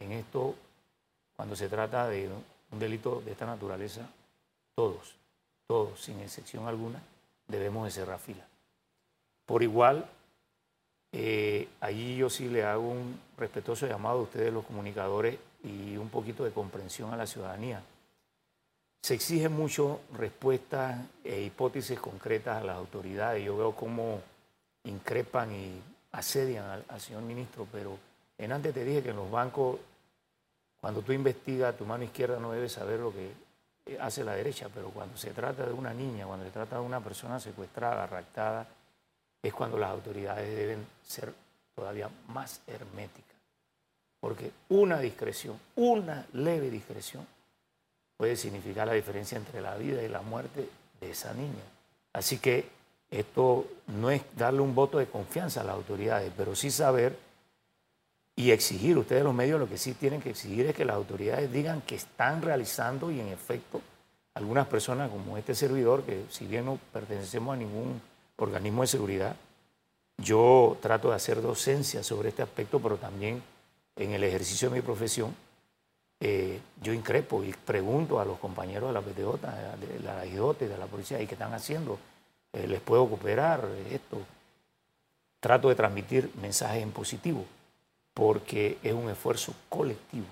En 0.00 0.12
esto, 0.12 0.54
cuando 1.36 1.56
se 1.56 1.68
trata 1.68 2.08
de 2.08 2.28
un 2.70 2.78
delito 2.78 3.22
de 3.24 3.32
esta 3.32 3.46
naturaleza, 3.46 4.06
todos, 4.74 5.14
todos, 5.66 6.00
sin 6.00 6.20
excepción 6.20 6.66
alguna, 6.66 7.00
debemos 7.48 7.86
de 7.86 7.90
cerrar 7.90 8.18
fila. 8.18 8.46
Por 9.46 9.62
igual, 9.62 10.06
eh, 11.18 11.68
allí 11.80 12.14
yo 12.14 12.28
sí 12.28 12.46
le 12.50 12.62
hago 12.62 12.90
un 12.90 13.18
respetuoso 13.38 13.86
llamado 13.86 14.18
a 14.18 14.22
ustedes 14.22 14.52
los 14.52 14.66
comunicadores 14.66 15.38
y 15.64 15.96
un 15.96 16.10
poquito 16.10 16.44
de 16.44 16.50
comprensión 16.50 17.10
a 17.10 17.16
la 17.16 17.26
ciudadanía 17.26 17.82
se 19.00 19.14
exige 19.14 19.48
mucho 19.48 20.00
respuestas 20.12 20.98
e 21.24 21.40
hipótesis 21.40 21.98
concretas 21.98 22.60
a 22.60 22.64
las 22.64 22.76
autoridades. 22.76 23.42
Yo 23.42 23.56
veo 23.56 23.72
cómo 23.72 24.20
increpan 24.84 25.54
y 25.54 25.80
asedian 26.12 26.84
al, 26.86 27.00
señor 27.00 27.22
ministro, 27.22 27.66
pero 27.72 27.96
en 28.36 28.52
antes 28.52 28.74
te 28.74 28.84
dije 28.84 29.02
que 29.02 29.10
en 29.10 29.16
los 29.16 29.30
bancos, 29.30 29.78
cuando 30.80 31.00
tú 31.00 31.12
investigas, 31.12 31.76
tu 31.78 31.86
mano 31.86 32.04
izquierda 32.04 32.38
no 32.38 32.52
debe 32.52 32.68
saber 32.68 33.00
lo 33.00 33.10
que 33.10 33.30
hace 34.00 34.22
la 34.22 34.34
derecha, 34.34 34.68
pero 34.74 34.90
cuando 34.90 35.16
se 35.16 35.30
trata 35.30 35.64
de 35.64 35.72
una 35.72 35.94
niña, 35.94 36.26
cuando 36.26 36.44
se 36.44 36.50
trata 36.50 36.76
de 36.76 36.82
una 36.82 37.00
persona 37.00 37.40
secuestrada, 37.40 38.06
raptada, 38.06 38.66
es 39.42 39.52
cuando 39.54 39.78
las 39.78 39.90
autoridades 39.90 40.54
deben 40.56 40.86
ser 41.06 41.32
todavía 41.74 42.10
más 42.28 42.60
herméticas. 42.66 43.36
Porque 44.20 44.50
una 44.70 44.98
discreción, 44.98 45.58
una 45.76 46.26
leve 46.32 46.70
discreción, 46.70 47.26
puede 48.16 48.36
significar 48.36 48.86
la 48.86 48.94
diferencia 48.94 49.36
entre 49.36 49.60
la 49.60 49.76
vida 49.76 50.02
y 50.02 50.08
la 50.08 50.22
muerte 50.22 50.68
de 51.00 51.10
esa 51.10 51.34
niña. 51.34 51.62
Así 52.12 52.38
que 52.38 52.68
esto 53.10 53.66
no 53.86 54.10
es 54.10 54.22
darle 54.36 54.60
un 54.60 54.74
voto 54.74 54.98
de 54.98 55.06
confianza 55.06 55.60
a 55.60 55.64
las 55.64 55.74
autoridades, 55.74 56.32
pero 56.36 56.56
sí 56.56 56.70
saber 56.70 57.16
y 58.34 58.50
exigir, 58.50 58.98
ustedes 58.98 59.24
los 59.24 59.34
medios 59.34 59.58
lo 59.58 59.68
que 59.68 59.78
sí 59.78 59.94
tienen 59.94 60.20
que 60.20 60.30
exigir 60.30 60.66
es 60.66 60.74
que 60.74 60.84
las 60.84 60.96
autoridades 60.96 61.50
digan 61.50 61.80
que 61.82 61.94
están 61.94 62.42
realizando 62.42 63.10
y 63.10 63.20
en 63.20 63.28
efecto 63.28 63.80
algunas 64.34 64.66
personas 64.66 65.10
como 65.10 65.38
este 65.38 65.54
servidor, 65.54 66.02
que 66.02 66.26
si 66.28 66.46
bien 66.46 66.66
no 66.66 66.78
pertenecemos 66.92 67.54
a 67.54 67.56
ningún 67.56 68.00
organismo 68.36 68.82
de 68.82 68.88
seguridad, 68.88 69.36
yo 70.18 70.76
trato 70.80 71.10
de 71.10 71.16
hacer 71.16 71.42
docencia 71.42 72.02
sobre 72.02 72.30
este 72.30 72.42
aspecto, 72.42 72.80
pero 72.80 72.96
también 72.96 73.42
en 73.96 74.12
el 74.12 74.24
ejercicio 74.24 74.70
de 74.70 74.76
mi 74.76 74.82
profesión 74.82 75.34
eh, 76.18 76.60
yo 76.80 76.94
increpo 76.94 77.44
y 77.44 77.52
pregunto 77.52 78.18
a 78.18 78.24
los 78.24 78.38
compañeros 78.38 78.88
de 78.88 78.94
la 78.94 79.02
PTJ, 79.02 79.78
de 79.78 80.00
la 80.00 80.24
IDOTE, 80.24 80.66
de 80.68 80.78
la 80.78 80.86
policía, 80.86 81.20
¿y 81.20 81.26
qué 81.26 81.34
están 81.34 81.52
haciendo? 81.52 81.98
Eh, 82.52 82.66
¿Les 82.66 82.80
puedo 82.80 83.06
cooperar 83.06 83.68
esto? 83.90 84.18
Trato 85.40 85.68
de 85.68 85.74
transmitir 85.74 86.30
mensajes 86.40 86.82
en 86.82 86.90
positivo, 86.90 87.44
porque 88.14 88.78
es 88.82 88.94
un 88.94 89.10
esfuerzo 89.10 89.52
colectivo 89.68 90.26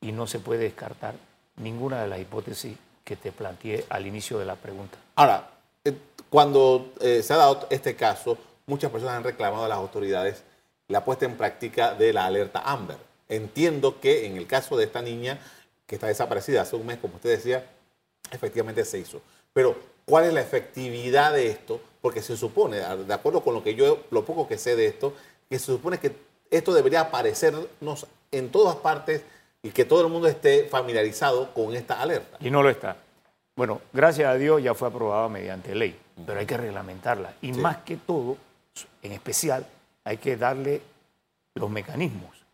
y 0.00 0.10
no 0.10 0.26
se 0.26 0.40
puede 0.40 0.64
descartar 0.64 1.14
ninguna 1.56 2.02
de 2.02 2.08
las 2.08 2.20
hipótesis 2.20 2.76
que 3.04 3.14
te 3.14 3.30
planteé 3.30 3.86
al 3.88 4.06
inicio 4.06 4.38
de 4.38 4.44
la 4.46 4.56
pregunta. 4.56 4.98
Ahora, 5.14 5.48
eh, 5.84 5.96
cuando 6.34 6.90
se 6.98 7.32
ha 7.32 7.36
dado 7.36 7.68
este 7.70 7.94
caso, 7.94 8.36
muchas 8.66 8.90
personas 8.90 9.18
han 9.18 9.22
reclamado 9.22 9.66
a 9.66 9.68
las 9.68 9.78
autoridades 9.78 10.42
la 10.88 11.04
puesta 11.04 11.26
en 11.26 11.36
práctica 11.36 11.94
de 11.94 12.12
la 12.12 12.26
alerta 12.26 12.58
Amber 12.58 12.96
Entiendo 13.28 14.00
que 14.00 14.26
en 14.26 14.36
el 14.36 14.48
caso 14.48 14.76
de 14.76 14.84
esta 14.84 15.00
niña 15.00 15.38
que 15.86 15.94
está 15.94 16.08
desaparecida 16.08 16.62
hace 16.62 16.74
un 16.74 16.86
mes, 16.86 16.98
como 16.98 17.14
usted 17.14 17.30
decía, 17.30 17.64
efectivamente 18.32 18.84
se 18.84 18.98
hizo. 18.98 19.20
Pero, 19.52 19.76
¿cuál 20.04 20.24
es 20.24 20.32
la 20.32 20.40
efectividad 20.40 21.32
de 21.32 21.48
esto? 21.48 21.80
Porque 22.00 22.20
se 22.20 22.36
supone, 22.36 22.78
de 22.78 23.14
acuerdo 23.14 23.42
con 23.42 23.54
lo 23.54 23.62
que 23.62 23.74
yo, 23.74 24.02
lo 24.10 24.24
poco 24.24 24.48
que 24.48 24.58
sé 24.58 24.74
de 24.74 24.86
esto, 24.86 25.14
que 25.48 25.58
se 25.58 25.66
supone 25.66 25.98
que 25.98 26.16
esto 26.50 26.74
debería 26.74 27.00
aparecernos 27.00 28.06
en 28.32 28.50
todas 28.50 28.76
partes 28.76 29.22
y 29.62 29.70
que 29.70 29.84
todo 29.84 30.02
el 30.02 30.08
mundo 30.08 30.28
esté 30.28 30.64
familiarizado 30.64 31.54
con 31.54 31.74
esta 31.74 32.00
alerta. 32.02 32.36
Y 32.40 32.50
no 32.50 32.62
lo 32.62 32.70
está. 32.70 32.96
Bueno, 33.56 33.80
gracias 33.92 34.28
a 34.28 34.34
Dios 34.34 34.62
ya 34.62 34.74
fue 34.74 34.88
aprobada 34.88 35.28
mediante 35.28 35.74
ley, 35.74 35.96
pero 36.26 36.40
hay 36.40 36.46
que 36.46 36.56
reglamentarla. 36.56 37.34
Y 37.40 37.52
más 37.52 37.78
que 37.78 37.96
todo, 37.96 38.36
en 39.02 39.12
especial, 39.12 39.66
hay 40.02 40.16
que 40.16 40.36
darle 40.36 40.82
los 41.54 41.70
mecanismos 41.70 42.44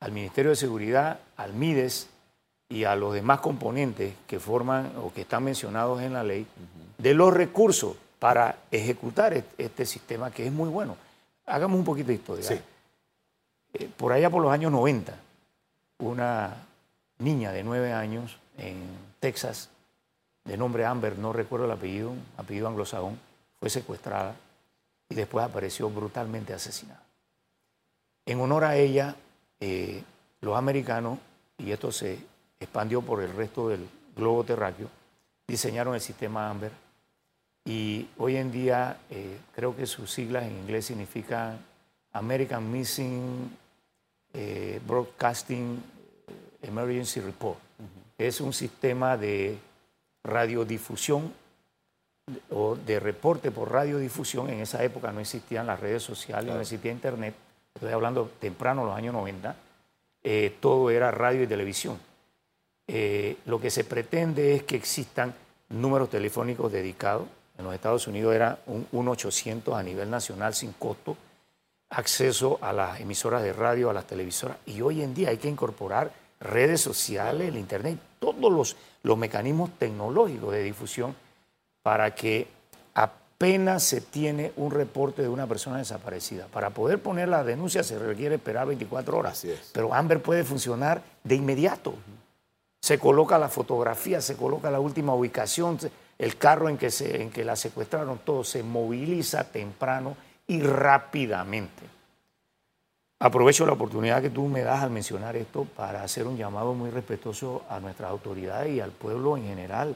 al 0.00 0.12
Ministerio 0.12 0.50
de 0.50 0.56
Seguridad, 0.56 1.20
al 1.36 1.52
MIDES 1.52 2.08
y 2.70 2.84
a 2.84 2.96
los 2.96 3.12
demás 3.12 3.40
componentes 3.40 4.14
que 4.26 4.40
forman 4.40 4.92
o 4.96 5.12
que 5.12 5.22
están 5.22 5.44
mencionados 5.44 6.00
en 6.00 6.14
la 6.14 6.22
ley, 6.22 6.46
de 6.96 7.14
los 7.14 7.34
recursos 7.34 7.96
para 8.18 8.56
ejecutar 8.70 9.44
este 9.58 9.84
sistema 9.84 10.30
que 10.30 10.46
es 10.46 10.52
muy 10.52 10.68
bueno. 10.70 10.96
Hagamos 11.46 11.78
un 11.78 11.84
poquito 11.84 12.08
de 12.08 12.14
historia. 12.14 12.62
Eh, 13.74 13.90
por 13.96 14.12
allá 14.12 14.30
por 14.30 14.42
los 14.42 14.52
años 14.52 14.72
90, 14.72 15.14
una 15.98 16.56
niña 17.18 17.52
de 17.52 17.62
nueve 17.62 17.92
años 17.92 18.38
en 18.56 18.76
Texas, 19.20 19.68
de 20.44 20.56
nombre 20.56 20.84
Amber, 20.84 21.18
no 21.18 21.32
recuerdo 21.32 21.66
el 21.66 21.72
apellido, 21.72 22.12
apellido 22.36 22.68
anglosajón, 22.68 23.18
fue 23.58 23.70
secuestrada 23.70 24.34
y 25.08 25.14
después 25.14 25.44
apareció 25.44 25.90
brutalmente 25.90 26.54
asesinada. 26.54 27.02
En 28.24 28.40
honor 28.40 28.64
a 28.64 28.76
ella, 28.76 29.16
eh, 29.58 30.02
los 30.40 30.56
americanos, 30.56 31.18
y 31.58 31.72
esto 31.72 31.92
se 31.92 32.18
expandió 32.58 33.02
por 33.02 33.22
el 33.22 33.32
resto 33.34 33.68
del 33.68 33.88
globo 34.16 34.44
terráqueo, 34.44 34.88
diseñaron 35.46 35.94
el 35.94 36.00
sistema 36.00 36.48
AMBER 36.48 36.72
y 37.64 38.08
hoy 38.18 38.36
en 38.36 38.50
día 38.50 38.98
eh, 39.10 39.38
creo 39.54 39.76
que 39.76 39.86
sus 39.86 40.10
siglas 40.10 40.44
en 40.44 40.56
inglés 40.58 40.86
significan 40.86 41.58
American 42.12 42.70
Missing 42.70 43.56
eh, 44.32 44.80
Broadcasting 44.86 45.82
Emergency 46.62 47.20
Report. 47.20 47.58
Es 48.16 48.40
un 48.40 48.52
sistema 48.52 49.16
de 49.16 49.58
radiodifusión 50.24 51.32
o 52.50 52.76
de 52.76 53.00
reporte 53.00 53.50
por 53.50 53.72
radiodifusión. 53.72 54.48
En 54.50 54.60
esa 54.60 54.82
época 54.84 55.12
no 55.12 55.20
existían 55.20 55.66
las 55.66 55.80
redes 55.80 56.02
sociales, 56.02 56.54
no 56.54 56.60
existía 56.60 56.92
internet. 56.92 57.34
Estoy 57.74 57.92
hablando 57.92 58.30
temprano, 58.38 58.84
los 58.84 58.96
años 58.96 59.14
90. 59.14 59.56
Eh, 60.22 60.56
todo 60.60 60.90
era 60.90 61.10
radio 61.10 61.42
y 61.42 61.46
televisión. 61.46 61.98
Eh, 62.86 63.36
lo 63.46 63.60
que 63.60 63.70
se 63.70 63.84
pretende 63.84 64.54
es 64.54 64.62
que 64.64 64.76
existan 64.76 65.34
números 65.68 66.10
telefónicos 66.10 66.72
dedicados. 66.72 67.28
En 67.56 67.64
los 67.64 67.74
Estados 67.74 68.06
Unidos 68.06 68.34
era 68.34 68.58
un 68.66 68.86
1-800 68.90 69.78
a 69.78 69.82
nivel 69.82 70.10
nacional 70.10 70.54
sin 70.54 70.72
costo, 70.72 71.16
acceso 71.90 72.58
a 72.60 72.72
las 72.72 73.00
emisoras 73.00 73.42
de 73.42 73.52
radio, 73.52 73.90
a 73.90 73.92
las 73.92 74.06
televisoras. 74.06 74.56
Y 74.66 74.80
hoy 74.80 75.02
en 75.02 75.14
día 75.14 75.28
hay 75.28 75.36
que 75.36 75.48
incorporar 75.48 76.12
redes 76.40 76.80
sociales, 76.80 77.48
el 77.48 77.56
Internet, 77.56 77.98
todos 78.20 78.52
los, 78.52 78.76
los 79.02 79.18
mecanismos 79.18 79.70
tecnológicos 79.78 80.52
de 80.52 80.62
difusión 80.62 81.16
para 81.82 82.14
que 82.14 82.46
apenas 82.94 83.82
se 83.82 84.02
tiene 84.02 84.52
un 84.56 84.70
reporte 84.70 85.22
de 85.22 85.28
una 85.28 85.46
persona 85.46 85.78
desaparecida. 85.78 86.46
Para 86.46 86.70
poder 86.70 87.02
poner 87.02 87.28
la 87.28 87.42
denuncia 87.42 87.82
se 87.82 87.98
requiere 87.98 88.36
esperar 88.36 88.66
24 88.68 89.16
horas. 89.18 89.46
Pero 89.72 89.92
Amber 89.94 90.20
puede 90.20 90.44
funcionar 90.44 91.02
de 91.24 91.34
inmediato. 91.34 91.94
Se 92.82 92.98
coloca 92.98 93.38
la 93.38 93.48
fotografía, 93.48 94.20
se 94.20 94.36
coloca 94.36 94.70
la 94.70 94.80
última 94.80 95.14
ubicación, 95.14 95.78
el 96.18 96.36
carro 96.36 96.68
en 96.68 96.76
que, 96.76 96.90
se, 96.90 97.22
en 97.22 97.30
que 97.30 97.44
la 97.44 97.56
secuestraron, 97.56 98.20
todo 98.24 98.44
se 98.44 98.62
moviliza 98.62 99.44
temprano 99.44 100.16
y 100.46 100.60
rápidamente. 100.60 101.99
Aprovecho 103.22 103.66
la 103.66 103.74
oportunidad 103.74 104.22
que 104.22 104.30
tú 104.30 104.46
me 104.46 104.62
das 104.62 104.82
al 104.82 104.88
mencionar 104.88 105.36
esto 105.36 105.66
para 105.76 106.02
hacer 106.02 106.26
un 106.26 106.38
llamado 106.38 106.72
muy 106.72 106.88
respetuoso 106.88 107.64
a 107.68 107.78
nuestras 107.78 108.10
autoridades 108.10 108.72
y 108.74 108.80
al 108.80 108.92
pueblo 108.92 109.36
en 109.36 109.44
general. 109.44 109.94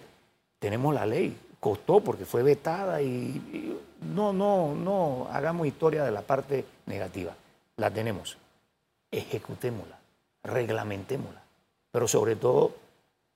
Tenemos 0.58 0.94
la 0.94 1.06
ley, 1.06 1.34
costó 1.58 2.00
porque 2.00 2.26
fue 2.26 2.42
vetada 2.42 3.00
y, 3.00 3.80
no, 4.14 4.34
no, 4.34 4.74
no 4.74 5.26
hagamos 5.32 5.66
historia 5.66 6.04
de 6.04 6.10
la 6.10 6.20
parte 6.20 6.66
negativa. 6.84 7.34
La 7.78 7.90
tenemos. 7.90 8.36
Ejecutémosla, 9.10 9.98
reglamentémosla, 10.42 11.40
pero 11.90 12.06
sobre 12.06 12.36
todo 12.36 12.74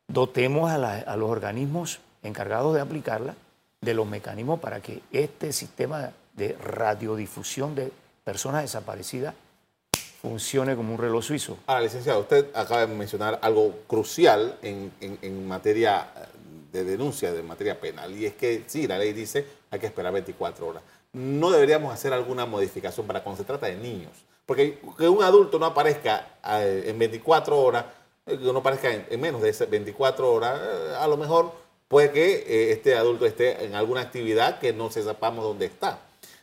dotemos 0.07 0.71
a, 0.71 1.17
los 1.17 1.31
organismos 1.31 2.01
encargados 2.23 2.75
de 2.75 2.83
aplicarla 2.83 3.37
de 3.81 3.95
los 3.95 4.07
mecanismos 4.07 4.61
para 4.61 4.83
que 4.83 5.01
este 5.13 5.51
sistema 5.55 6.11
de 6.35 6.59
radiodifusión 6.61 7.75
de 7.75 7.91
personas 8.23 8.61
desaparecidas 8.63 9.35
funcione 10.21 10.75
como 10.77 10.95
un 10.95 10.99
reloj 10.99 11.25
suizo. 11.25 11.59
Ahora, 11.67 11.83
licenciado, 11.83 12.21
usted 12.21 12.47
acaba 12.55 12.87
de 12.87 12.95
mencionar 12.95 13.39
algo 13.43 13.75
crucial 13.87 14.59
en, 14.63 14.93
en 15.01 15.49
materia 15.49 16.09
de 16.73 16.85
denuncia 16.85 17.33
de 17.33 17.43
materia 17.43 17.81
penal. 17.81 18.15
Y 18.17 18.27
es 18.27 18.35
que 18.35 18.65
sí, 18.67 18.87
la 18.87 18.99
ley 18.99 19.13
dice 19.13 19.47
hay 19.71 19.79
que 19.79 19.87
esperar 19.87 20.13
24 20.13 20.67
horas. 20.67 20.83
No 21.13 21.51
deberíamos 21.51 21.93
hacer 21.93 22.13
alguna 22.13 22.47
modificación 22.47 23.07
para 23.07 23.23
cuando 23.23 23.39
se 23.39 23.47
trata 23.47 23.67
de 23.67 23.77
niños. 23.77 24.13
Porque 24.47 24.79
que 24.97 25.09
un 25.09 25.23
adulto 25.23 25.59
no 25.59 25.67
aparezca 25.67 26.27
eh, 26.45 26.85
en 26.87 26.99
24 26.99 27.59
horas, 27.59 27.85
eh, 28.27 28.39
que 28.39 28.45
no 28.45 28.59
aparezca 28.59 28.91
en 28.93 29.21
menos 29.21 29.43
de 29.43 29.53
24 29.67 30.33
horas, 30.33 30.61
eh, 30.61 30.95
a 30.99 31.07
lo 31.07 31.17
mejor 31.17 31.53
puede 31.87 32.11
que 32.13 32.73
este 32.73 32.97
adulto 32.97 33.27
esté 33.27 33.65
en 33.65 33.75
alguna 33.75 34.03
actividad 34.03 34.59
que 34.59 34.73
no 34.73 34.91
se 34.91 35.03
sepamos 35.03 35.45
dónde 35.45 35.67
está. 35.67 35.99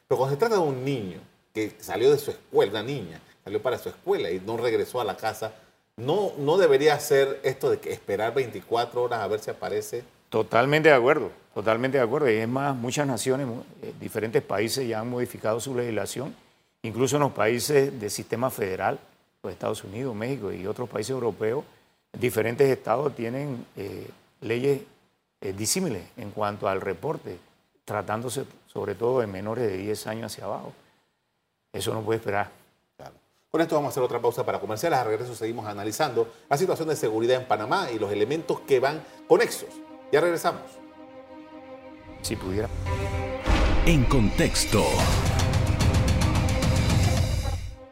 Pero 0.07 0.17
cuando 0.17 0.35
se 0.35 0.39
trata 0.39 0.55
de 0.55 0.61
un 0.61 0.83
niño 0.85 1.19
que 1.53 1.75
salió 1.79 2.11
de 2.11 2.17
su 2.17 2.31
escuela, 2.31 2.71
una 2.71 2.83
niña, 2.83 3.21
salió 3.45 3.62
para 3.62 3.77
su 3.77 3.88
escuela 3.89 4.29
y 4.31 4.41
no 4.41 4.58
regresó 4.58 4.99
a 4.99 5.05
la 5.05 5.15
casa, 5.15 5.53
no, 5.95 6.34
no 6.38 6.58
debería 6.58 6.99
ser 6.99 7.39
esto 7.43 7.69
de 7.69 7.79
que 7.79 7.93
esperar 7.93 8.34
24 8.34 9.03
horas 9.03 9.21
a 9.21 9.27
ver 9.27 9.39
si 9.39 9.51
aparece 9.51 10.03
Totalmente 10.29 10.89
de 10.89 10.95
acuerdo, 10.95 11.31
totalmente 11.53 11.97
de 11.97 12.03
acuerdo. 12.03 12.29
Y 12.29 12.36
es 12.36 12.47
más, 12.47 12.75
muchas 12.75 13.08
naciones, 13.08 13.47
eh, 13.81 13.93
diferentes 14.01 14.41
países 14.41 14.86
ya 14.86 14.99
han 14.99 15.10
modificado 15.10 15.62
su 15.62 15.73
legislación, 15.73 16.36
incluso 16.81 17.15
en 17.15 17.21
los 17.21 17.31
países 17.31 17.97
del 17.97 18.12
sistema 18.12 18.49
federal, 18.49 18.99
los 19.43 19.53
Estados 19.53 19.84
Unidos, 19.86 20.13
México 20.13 20.51
y 20.51 20.67
otros 20.67 20.89
países 20.89 21.12
europeos, 21.12 21.63
diferentes 22.12 22.67
estados 22.67 23.15
tienen 23.15 23.65
eh, 23.77 24.10
leyes 24.41 24.81
eh, 25.39 25.53
disímiles 25.53 26.03
en 26.17 26.31
cuanto 26.31 26.67
al 26.67 26.81
reporte, 26.81 27.38
tratándose 27.86 28.43
sobre 28.67 28.95
todo 28.95 29.21
de 29.21 29.27
menores 29.27 29.69
de 29.69 29.77
10 29.77 30.08
años 30.08 30.34
hacia 30.34 30.45
abajo. 30.45 30.73
Eso 31.71 31.93
no 31.93 32.01
puede 32.01 32.17
esperar. 32.17 32.64
Con 33.55 33.61
esto 33.61 33.75
vamos 33.75 33.87
a 33.87 33.91
hacer 33.91 34.03
otra 34.03 34.19
pausa 34.19 34.45
para 34.45 34.59
comerciales. 34.59 34.99
A 34.99 35.05
regreso 35.05 35.33
seguimos 35.33 35.65
analizando 35.65 36.29
la 36.49 36.57
situación 36.57 36.89
de 36.89 36.97
seguridad 36.97 37.39
en 37.39 37.47
Panamá 37.47 37.87
y 37.89 37.97
los 37.97 38.11
elementos 38.11 38.59
que 38.59 38.81
van 38.81 39.01
conexos 39.29 39.69
ya 40.11 40.19
regresamos. 40.19 40.63
Si 42.21 42.35
pudiera. 42.35 42.67
En 43.85 44.03
contexto. 44.03 44.83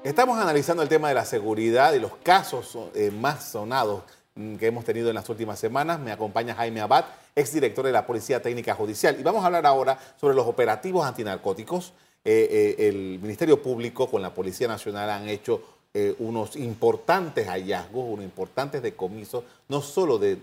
Estamos 0.04 0.38
analizando 0.38 0.84
el 0.84 0.90
tema 0.90 1.08
de 1.08 1.14
la 1.14 1.24
seguridad 1.24 1.94
y 1.94 2.00
los 2.00 2.18
casos 2.18 2.78
eh, 2.94 3.10
más 3.10 3.46
sonados 3.46 4.04
que 4.36 4.68
hemos 4.68 4.84
tenido 4.84 5.08
en 5.08 5.16
las 5.16 5.30
últimas 5.30 5.60
semanas. 5.60 5.98
Me 5.98 6.12
acompaña 6.12 6.56
Jaime 6.56 6.82
Abad, 6.82 7.06
exdirector 7.38 7.86
de 7.86 7.94
la 7.94 8.06
Policía 8.06 8.42
Técnica 8.42 8.76
Judicial. 8.76 9.18
Y 9.18 9.24
vamos 9.24 9.42
a 9.44 9.46
hablar 9.46 9.66
ahora 9.66 9.98
sobre 10.20 10.36
los 10.36 10.46
operativos 10.46 11.08
antinarcóticos. 11.08 11.94
Eh, 12.26 12.76
eh, 12.80 12.88
el 12.88 13.20
Ministerio 13.20 13.62
Público 13.62 14.10
con 14.10 14.22
la 14.22 14.34
Policía 14.34 14.68
Nacional 14.68 15.10
han 15.10 15.30
hecho 15.30 15.62
unos 16.18 16.56
importantes 16.56 17.48
hallazgos, 17.48 18.04
unos 18.04 18.26
importantes 18.26 18.82
decomisos, 18.82 19.44
no 19.68 19.80
solo 19.80 20.18
de, 20.18 20.40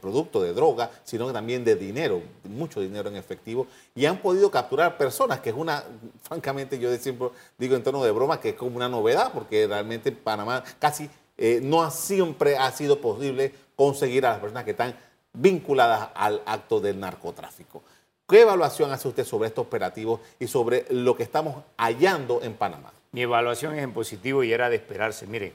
producto 0.00 0.40
de 0.40 0.54
droga, 0.54 0.90
sino 1.04 1.30
también 1.30 1.62
de 1.62 1.76
dinero, 1.76 2.22
mucho 2.44 2.80
dinero 2.80 3.10
en 3.10 3.16
efectivo, 3.16 3.66
y 3.94 4.06
han 4.06 4.22
podido 4.22 4.50
capturar 4.50 4.96
personas, 4.96 5.40
que 5.40 5.50
es 5.50 5.54
una, 5.54 5.84
francamente 6.22 6.78
yo 6.78 6.96
siempre 6.96 7.28
digo 7.58 7.76
en 7.76 7.82
tono 7.82 8.02
de 8.02 8.12
broma, 8.12 8.40
que 8.40 8.50
es 8.50 8.54
como 8.54 8.76
una 8.76 8.88
novedad, 8.88 9.30
porque 9.34 9.66
realmente 9.66 10.08
en 10.08 10.16
Panamá 10.16 10.64
casi 10.78 11.10
eh, 11.36 11.60
no 11.62 11.90
siempre 11.90 12.56
ha 12.56 12.70
sido 12.70 13.00
posible 13.00 13.54
conseguir 13.74 14.24
a 14.24 14.30
las 14.30 14.40
personas 14.40 14.64
que 14.64 14.72
están 14.72 14.94
vinculadas 15.32 16.10
al 16.14 16.42
acto 16.44 16.80
del 16.80 17.00
narcotráfico. 17.00 17.82
¿Qué 18.30 18.42
evaluación 18.42 18.92
hace 18.92 19.08
usted 19.08 19.24
sobre 19.24 19.48
estos 19.48 19.66
operativos 19.66 20.20
y 20.38 20.46
sobre 20.46 20.86
lo 20.90 21.16
que 21.16 21.24
estamos 21.24 21.64
hallando 21.76 22.40
en 22.42 22.54
Panamá? 22.54 22.92
Mi 23.10 23.22
evaluación 23.22 23.74
es 23.74 23.82
en 23.82 23.92
positivo 23.92 24.44
y 24.44 24.52
era 24.52 24.70
de 24.70 24.76
esperarse. 24.76 25.26
Mire, 25.26 25.52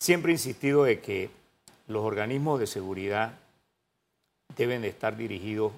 siempre 0.00 0.32
he 0.32 0.36
insistido 0.36 0.84
de 0.84 1.00
que 1.00 1.28
los 1.86 2.02
organismos 2.02 2.58
de 2.60 2.66
seguridad 2.66 3.34
deben 4.56 4.80
de 4.80 4.88
estar 4.88 5.18
dirigidos 5.18 5.70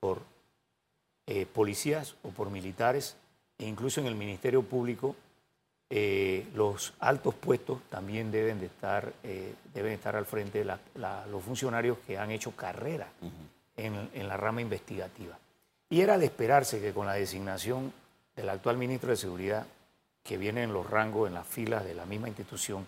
por 0.00 0.22
eh, 1.28 1.46
policías 1.46 2.16
o 2.24 2.30
por 2.30 2.50
militares, 2.50 3.16
e 3.56 3.66
incluso 3.66 4.00
en 4.00 4.08
el 4.08 4.16
Ministerio 4.16 4.64
Público 4.64 5.14
eh, 5.88 6.48
los 6.56 6.94
altos 6.98 7.32
puestos 7.32 7.78
también 7.90 8.32
deben 8.32 8.58
de 8.58 8.66
estar, 8.66 9.12
eh, 9.22 9.54
deben 9.72 9.92
estar 9.92 10.16
al 10.16 10.26
frente 10.26 10.64
de 10.64 10.76
los 11.30 11.44
funcionarios 11.44 11.98
que 12.04 12.18
han 12.18 12.32
hecho 12.32 12.50
carrera 12.56 13.06
en, 13.76 14.10
en 14.14 14.26
la 14.26 14.36
rama 14.36 14.60
investigativa. 14.60 15.38
Y 15.90 16.00
era 16.00 16.18
de 16.18 16.26
esperarse 16.26 16.80
que 16.80 16.92
con 16.92 17.06
la 17.06 17.14
designación 17.14 17.92
del 18.36 18.48
actual 18.48 18.76
ministro 18.76 19.10
de 19.10 19.16
Seguridad, 19.16 19.66
que 20.22 20.38
viene 20.38 20.62
en 20.62 20.72
los 20.72 20.88
rangos, 20.88 21.28
en 21.28 21.34
las 21.34 21.46
filas 21.46 21.84
de 21.84 21.94
la 21.94 22.06
misma 22.06 22.28
institución, 22.28 22.86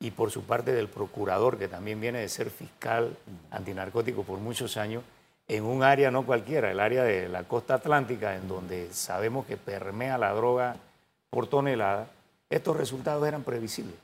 y 0.00 0.10
por 0.10 0.30
su 0.30 0.44
parte 0.44 0.72
del 0.72 0.88
procurador, 0.88 1.56
que 1.56 1.68
también 1.68 2.00
viene 2.00 2.18
de 2.18 2.28
ser 2.28 2.50
fiscal 2.50 3.16
antinarcótico 3.50 4.24
por 4.24 4.38
muchos 4.38 4.76
años, 4.76 5.02
en 5.46 5.64
un 5.64 5.82
área 5.82 6.10
no 6.10 6.24
cualquiera, 6.24 6.70
el 6.70 6.80
área 6.80 7.04
de 7.04 7.28
la 7.28 7.44
costa 7.44 7.74
atlántica, 7.74 8.34
en 8.34 8.48
donde 8.48 8.92
sabemos 8.92 9.46
que 9.46 9.56
permea 9.56 10.18
la 10.18 10.32
droga 10.32 10.76
por 11.30 11.46
tonelada, 11.46 12.08
estos 12.50 12.76
resultados 12.76 13.26
eran 13.26 13.42
previsibles. 13.42 13.96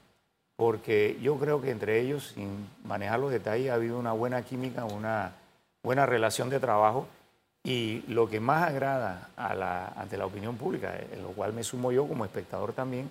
Porque 0.57 1.19
yo 1.23 1.39
creo 1.39 1.63
que 1.63 1.71
entre 1.71 2.01
ellos, 2.01 2.33
sin 2.35 2.69
manejar 2.85 3.21
los 3.21 3.31
detalles, 3.31 3.71
ha 3.71 3.75
habido 3.75 3.99
una 3.99 4.13
buena 4.13 4.43
química, 4.43 4.85
una 4.85 5.33
buena 5.83 6.05
relación 6.05 6.51
de 6.51 6.61
trabajo. 6.61 7.07
Y 7.63 8.03
lo 8.09 8.29
que 8.29 8.41
más 8.41 8.69
agrada 8.69 9.31
a 9.37 9.55
la, 9.55 9.89
ante 9.89 10.17
la 10.17 10.27
opinión 10.27 10.57
pública, 10.57 10.99
en 10.99 11.23
lo 11.23 11.29
cual 11.29 11.53
me 11.53 11.63
sumo 11.63 11.93
yo 11.93 12.07
como 12.09 12.25
espectador 12.25 12.73
también, 12.73 13.11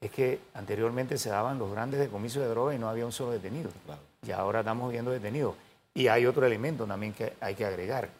es 0.00 0.10
que 0.10 0.40
anteriormente 0.54 1.16
se 1.16 1.30
daban 1.30 1.58
los 1.58 1.70
grandes 1.70 2.00
decomisos 2.00 2.42
de 2.42 2.48
droga 2.48 2.74
y 2.74 2.78
no 2.78 2.88
había 2.88 3.06
un 3.06 3.12
solo 3.12 3.32
detenido. 3.32 3.70
Y 4.26 4.30
ahora 4.32 4.60
estamos 4.60 4.92
viendo 4.92 5.10
detenidos. 5.10 5.54
Y 5.94 6.08
hay 6.08 6.26
otro 6.26 6.44
elemento 6.44 6.84
también 6.84 7.14
que 7.14 7.32
hay 7.40 7.54
que 7.54 7.64
agregar. 7.64 8.10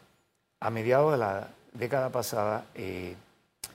A 0.60 0.70
mediados 0.70 1.12
de 1.12 1.18
la 1.18 1.48
década 1.74 2.08
pasada 2.08 2.64
eh, 2.74 3.14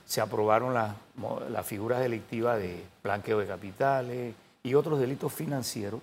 se 0.04 0.20
aprobaron 0.20 0.74
las 0.74 1.66
figuras 1.66 2.00
delictivas 2.00 2.58
de 2.58 2.84
blanqueo 3.02 3.38
de 3.38 3.46
capitales 3.46 4.34
y 4.64 4.74
otros 4.74 4.98
delitos 4.98 5.32
financieros 5.32 6.00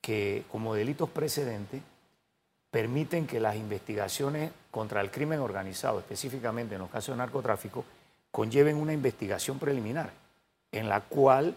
que 0.00 0.44
como 0.50 0.74
delitos 0.74 1.10
precedentes 1.10 1.82
permiten 2.74 3.28
que 3.28 3.38
las 3.38 3.54
investigaciones 3.54 4.50
contra 4.72 5.00
el 5.00 5.12
crimen 5.12 5.38
organizado, 5.38 6.00
específicamente 6.00 6.74
en 6.74 6.80
los 6.80 6.90
casos 6.90 7.14
de 7.14 7.18
narcotráfico, 7.18 7.84
conlleven 8.32 8.76
una 8.76 8.92
investigación 8.92 9.60
preliminar 9.60 10.10
en 10.72 10.88
la 10.88 11.00
cual 11.02 11.54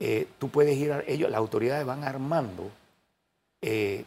eh, 0.00 0.26
tú 0.40 0.48
puedes 0.48 0.76
ir, 0.76 0.90
a, 0.90 1.04
ellos, 1.06 1.30
las 1.30 1.38
autoridades 1.38 1.86
van 1.86 2.02
armando 2.02 2.68
eh, 3.62 4.04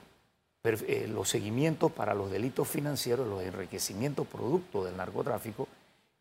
eh, 0.66 1.08
los 1.08 1.30
seguimientos 1.30 1.94
para 1.94 2.14
los 2.14 2.30
delitos 2.30 2.68
financieros, 2.68 3.26
los 3.26 3.42
enriquecimientos 3.42 4.28
producto 4.28 4.84
del 4.84 4.98
narcotráfico, 4.98 5.66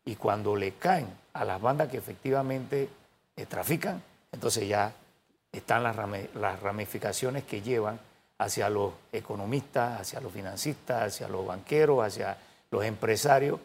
y 0.05 0.15
cuando 0.15 0.55
le 0.55 0.75
caen 0.75 1.09
a 1.33 1.43
las 1.43 1.59
bandas 1.59 1.89
que 1.89 1.97
efectivamente 1.97 2.87
trafican, 3.49 4.01
entonces 4.31 4.69
ya 4.69 4.93
están 5.51 5.83
las, 5.83 5.97
las 6.33 6.61
ramificaciones 6.61 7.43
que 7.43 7.61
llevan 7.61 7.99
hacia 8.39 8.69
los 8.69 8.93
economistas, 9.11 10.01
hacia 10.01 10.21
los 10.21 10.31
financistas, 10.31 11.03
hacia 11.03 11.27
los 11.27 11.45
banqueros, 11.45 12.05
hacia 12.05 12.37
los 12.71 12.83
empresarios 12.83 13.59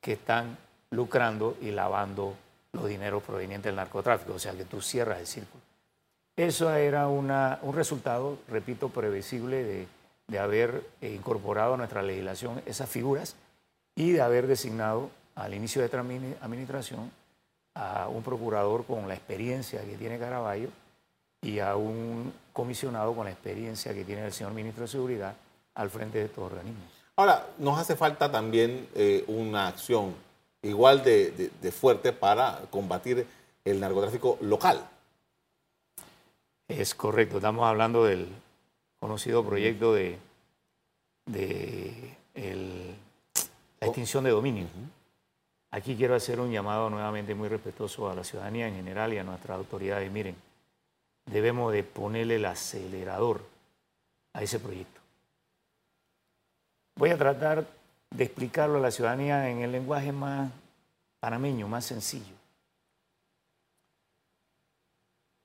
que 0.00 0.14
están 0.14 0.56
lucrando 0.90 1.56
y 1.60 1.70
lavando 1.70 2.34
los 2.72 2.88
dineros 2.88 3.22
provenientes 3.22 3.70
del 3.70 3.76
narcotráfico, 3.76 4.34
o 4.34 4.38
sea 4.38 4.52
que 4.52 4.64
tú 4.64 4.80
cierras 4.80 5.20
el 5.20 5.26
círculo. 5.26 5.62
Eso 6.36 6.72
era 6.74 7.08
un 7.08 7.74
resultado, 7.74 8.38
repito, 8.48 8.90
previsible 8.90 9.64
de, 9.64 9.88
de 10.28 10.38
haber 10.38 10.82
incorporado 11.00 11.74
a 11.74 11.76
nuestra 11.78 12.02
legislación 12.02 12.62
esas 12.66 12.90
figuras 12.90 13.36
y 13.94 14.12
de 14.12 14.20
haber 14.20 14.46
designado 14.46 15.10
al 15.34 15.54
inicio 15.54 15.80
de 15.80 15.86
esta 15.86 16.00
administración 16.00 17.10
a 17.74 18.08
un 18.08 18.22
procurador 18.22 18.84
con 18.84 19.08
la 19.08 19.14
experiencia 19.14 19.82
que 19.82 19.96
tiene 19.96 20.18
Caraballo 20.18 20.68
y 21.42 21.58
a 21.58 21.76
un 21.76 22.32
comisionado 22.52 23.14
con 23.14 23.26
la 23.26 23.32
experiencia 23.32 23.94
que 23.94 24.04
tiene 24.04 24.24
el 24.24 24.32
señor 24.32 24.52
ministro 24.52 24.82
de 24.82 24.88
Seguridad 24.88 25.34
al 25.74 25.90
frente 25.90 26.18
de 26.18 26.24
estos 26.24 26.44
organismos. 26.44 26.84
Ahora, 27.16 27.46
nos 27.58 27.78
hace 27.78 27.96
falta 27.96 28.30
también 28.30 28.88
eh, 28.94 29.24
una 29.28 29.68
acción 29.68 30.14
igual 30.62 31.02
de, 31.02 31.50
fuerte 31.72 32.12
para 32.12 32.60
combatir 32.70 33.26
el 33.64 33.80
narcotráfico 33.80 34.38
local. 34.40 34.86
Es 36.68 36.94
correcto, 36.94 37.36
estamos 37.36 37.64
hablando 37.66 38.04
del 38.04 38.28
conocido 38.98 39.44
proyecto 39.44 39.94
de, 39.94 40.18
de 41.26 42.16
la 43.80 43.86
extinción 43.86 44.24
de 44.24 44.30
dominio. 44.30 44.66
Aquí 45.70 45.96
quiero 45.96 46.14
hacer 46.14 46.40
un 46.40 46.50
llamado 46.50 46.90
nuevamente 46.90 47.34
muy 47.34 47.48
respetuoso 47.48 48.10
a 48.10 48.14
la 48.14 48.24
ciudadanía 48.24 48.68
en 48.68 48.76
general 48.76 49.12
y 49.12 49.18
a 49.18 49.24
nuestras 49.24 49.58
autoridades. 49.58 50.10
Miren, 50.10 50.34
debemos 51.26 51.72
de 51.72 51.82
ponerle 51.82 52.36
el 52.36 52.44
acelerador 52.44 53.42
a 54.32 54.42
ese 54.42 54.58
proyecto. 54.58 55.00
Voy 56.96 57.10
a 57.10 57.18
tratar 57.18 57.66
de 58.10 58.24
explicarlo 58.24 58.78
a 58.78 58.80
la 58.80 58.90
ciudadanía 58.90 59.50
en 59.50 59.60
el 59.60 59.72
lenguaje 59.72 60.12
más 60.12 60.50
panameño, 61.20 61.68
más 61.68 61.84
sencillo. 61.84 62.34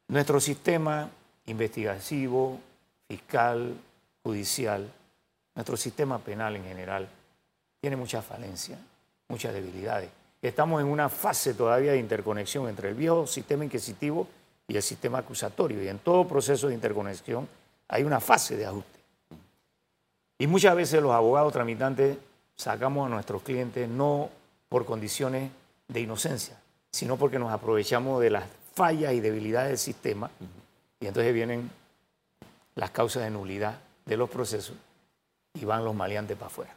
Nuestro 0.08 0.40
sistema 0.40 1.10
investigativo, 1.46 2.60
fiscal, 3.08 3.76
judicial, 4.24 4.90
nuestro 5.56 5.76
sistema 5.76 6.20
penal 6.20 6.56
en 6.56 6.64
general, 6.64 7.08
tiene 7.82 7.96
muchas 7.96 8.24
falencias, 8.24 8.80
muchas 9.28 9.54
debilidades. 9.54 10.10
Estamos 10.42 10.82
en 10.82 10.88
una 10.88 11.10
fase 11.10 11.54
todavía 11.54 11.92
de 11.92 12.00
interconexión 12.00 12.68
entre 12.68 12.90
el 12.90 12.96
viejo 12.96 13.28
sistema 13.28 13.66
inquisitivo 13.66 14.28
y 14.72 14.78
el 14.78 14.82
sistema 14.82 15.20
acusatorio. 15.20 15.84
Y 15.84 15.90
en 15.90 16.00
todo 16.00 16.26
proceso 16.26 16.70
de 16.70 16.74
interconexión 16.74 17.48
hay 17.90 18.04
una 18.04 18.22
fase 18.22 18.56
de 18.56 18.66
ajuste. 18.66 19.00
Y 20.40 20.48
muchas 20.48 20.76
veces 20.76 21.02
los 21.02 21.12
abogados 21.12 21.52
tramitantes 21.52 22.18
sacamos 22.56 23.06
a 23.06 23.10
nuestros 23.10 23.44
clientes 23.44 23.90
no 23.90 24.30
por 24.70 24.86
condiciones 24.86 25.52
de 25.90 26.00
inocencia, 26.00 26.58
sino 26.90 27.18
porque 27.18 27.38
nos 27.38 27.52
aprovechamos 27.52 28.22
de 28.22 28.30
las 28.30 28.46
fallas 28.74 29.14
y 29.14 29.20
debilidades 29.20 29.70
del 29.70 29.78
sistema 29.78 30.32
y 31.02 31.08
entonces 31.08 31.34
vienen 31.34 31.70
las 32.76 32.92
causas 32.92 33.24
de 33.24 33.30
nulidad 33.30 33.78
de 34.06 34.16
los 34.16 34.30
procesos 34.30 34.78
y 35.54 35.66
van 35.66 35.84
los 35.84 35.94
maleantes 35.94 36.38
para 36.38 36.48
afuera. 36.48 36.76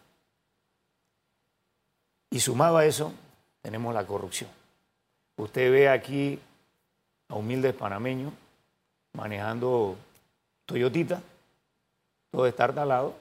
Y 2.31 2.41
sumado 2.41 2.77
a 2.77 2.85
eso, 2.85 3.13
tenemos 3.63 3.95
la 3.95 4.05
corrupción. 4.05 4.51
Usted 5.37 5.71
ve 5.71 5.89
aquí 5.89 6.41
a 7.29 7.35
humildes 7.35 7.75
panameños 7.75 8.33
manejando 9.15 9.97
Toyotita, 10.67 11.21
todo 12.31 12.53
talado 12.53 13.15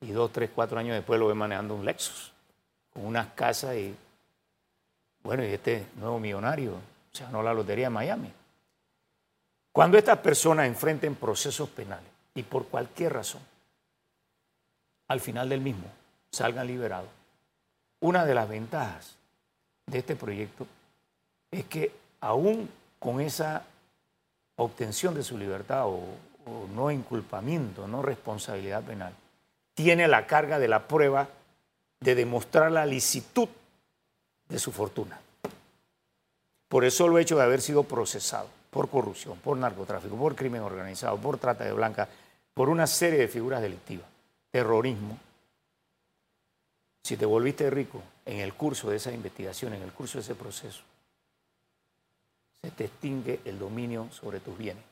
y 0.00 0.10
dos, 0.10 0.32
tres, 0.32 0.50
cuatro 0.54 0.78
años 0.78 0.94
después 0.94 1.18
lo 1.18 1.28
ve 1.28 1.34
manejando 1.34 1.74
un 1.74 1.84
Lexus, 1.84 2.32
con 2.92 3.06
unas 3.06 3.28
casas 3.28 3.76
y, 3.76 3.94
bueno, 5.22 5.44
y 5.44 5.48
este 5.48 5.86
nuevo 5.96 6.18
millonario, 6.18 6.74
o 6.74 7.16
sea, 7.16 7.28
no 7.30 7.42
la 7.42 7.54
lotería 7.54 7.86
de 7.86 7.90
Miami. 7.90 8.32
Cuando 9.72 9.98
estas 9.98 10.18
personas 10.18 10.66
enfrenten 10.66 11.14
procesos 11.14 11.68
penales 11.68 12.10
y 12.34 12.42
por 12.42 12.66
cualquier 12.66 13.14
razón, 13.14 13.42
al 15.08 15.20
final 15.20 15.48
del 15.48 15.60
mismo, 15.60 15.86
salgan 16.30 16.66
liberados, 16.66 17.10
una 18.00 18.24
de 18.24 18.34
las 18.34 18.48
ventajas 18.48 19.16
de 19.86 19.98
este 19.98 20.16
proyecto 20.16 20.66
es 21.50 21.64
que 21.66 21.92
aún 22.20 22.68
con 23.04 23.20
esa 23.20 23.62
obtención 24.56 25.14
de 25.14 25.22
su 25.22 25.36
libertad 25.36 25.84
o, 25.86 26.00
no 26.74 26.90
inculpamiento, 26.90 27.86
no 27.86 28.00
responsabilidad 28.00 28.82
penal, 28.82 29.12
tiene 29.74 30.08
la 30.08 30.26
carga 30.26 30.58
de 30.58 30.68
la 30.68 30.88
prueba 30.88 31.28
de 32.00 32.14
demostrar 32.14 32.72
la 32.72 32.86
licitud 32.86 33.48
de 34.48 34.58
su 34.58 34.72
fortuna. 34.72 35.20
Por 36.68 36.84
eso 36.84 37.06
lo 37.06 37.18
hecho 37.18 37.36
de 37.36 37.42
haber 37.42 37.60
sido 37.60 37.82
procesado 37.82 38.48
por 38.70 38.88
corrupción, 38.88 39.38
por 39.38 39.58
narcotráfico, 39.58 40.16
por 40.16 40.34
crimen 40.34 40.62
organizado, 40.62 41.18
por 41.18 41.36
trata 41.36 41.64
de 41.64 41.72
blanca, 41.72 42.08
por 42.54 42.70
una 42.70 42.86
serie 42.86 43.18
de 43.18 43.28
figuras 43.28 43.60
delictivas, 43.60 44.06
terrorismo. 44.50 45.18
Si 47.02 47.18
te 47.18 47.26
volviste 47.26 47.68
rico 47.68 48.02
en 48.24 48.38
el 48.38 48.54
curso 48.54 48.88
de 48.88 48.96
esa 48.96 49.12
investigación, 49.12 49.74
en 49.74 49.82
el 49.82 49.92
curso 49.92 50.18
de 50.18 50.22
ese 50.22 50.34
proceso, 50.34 50.82
te 52.70 52.84
extingue 52.84 53.40
el 53.44 53.58
dominio 53.58 54.08
sobre 54.10 54.40
tus 54.40 54.56
bienes, 54.56 54.82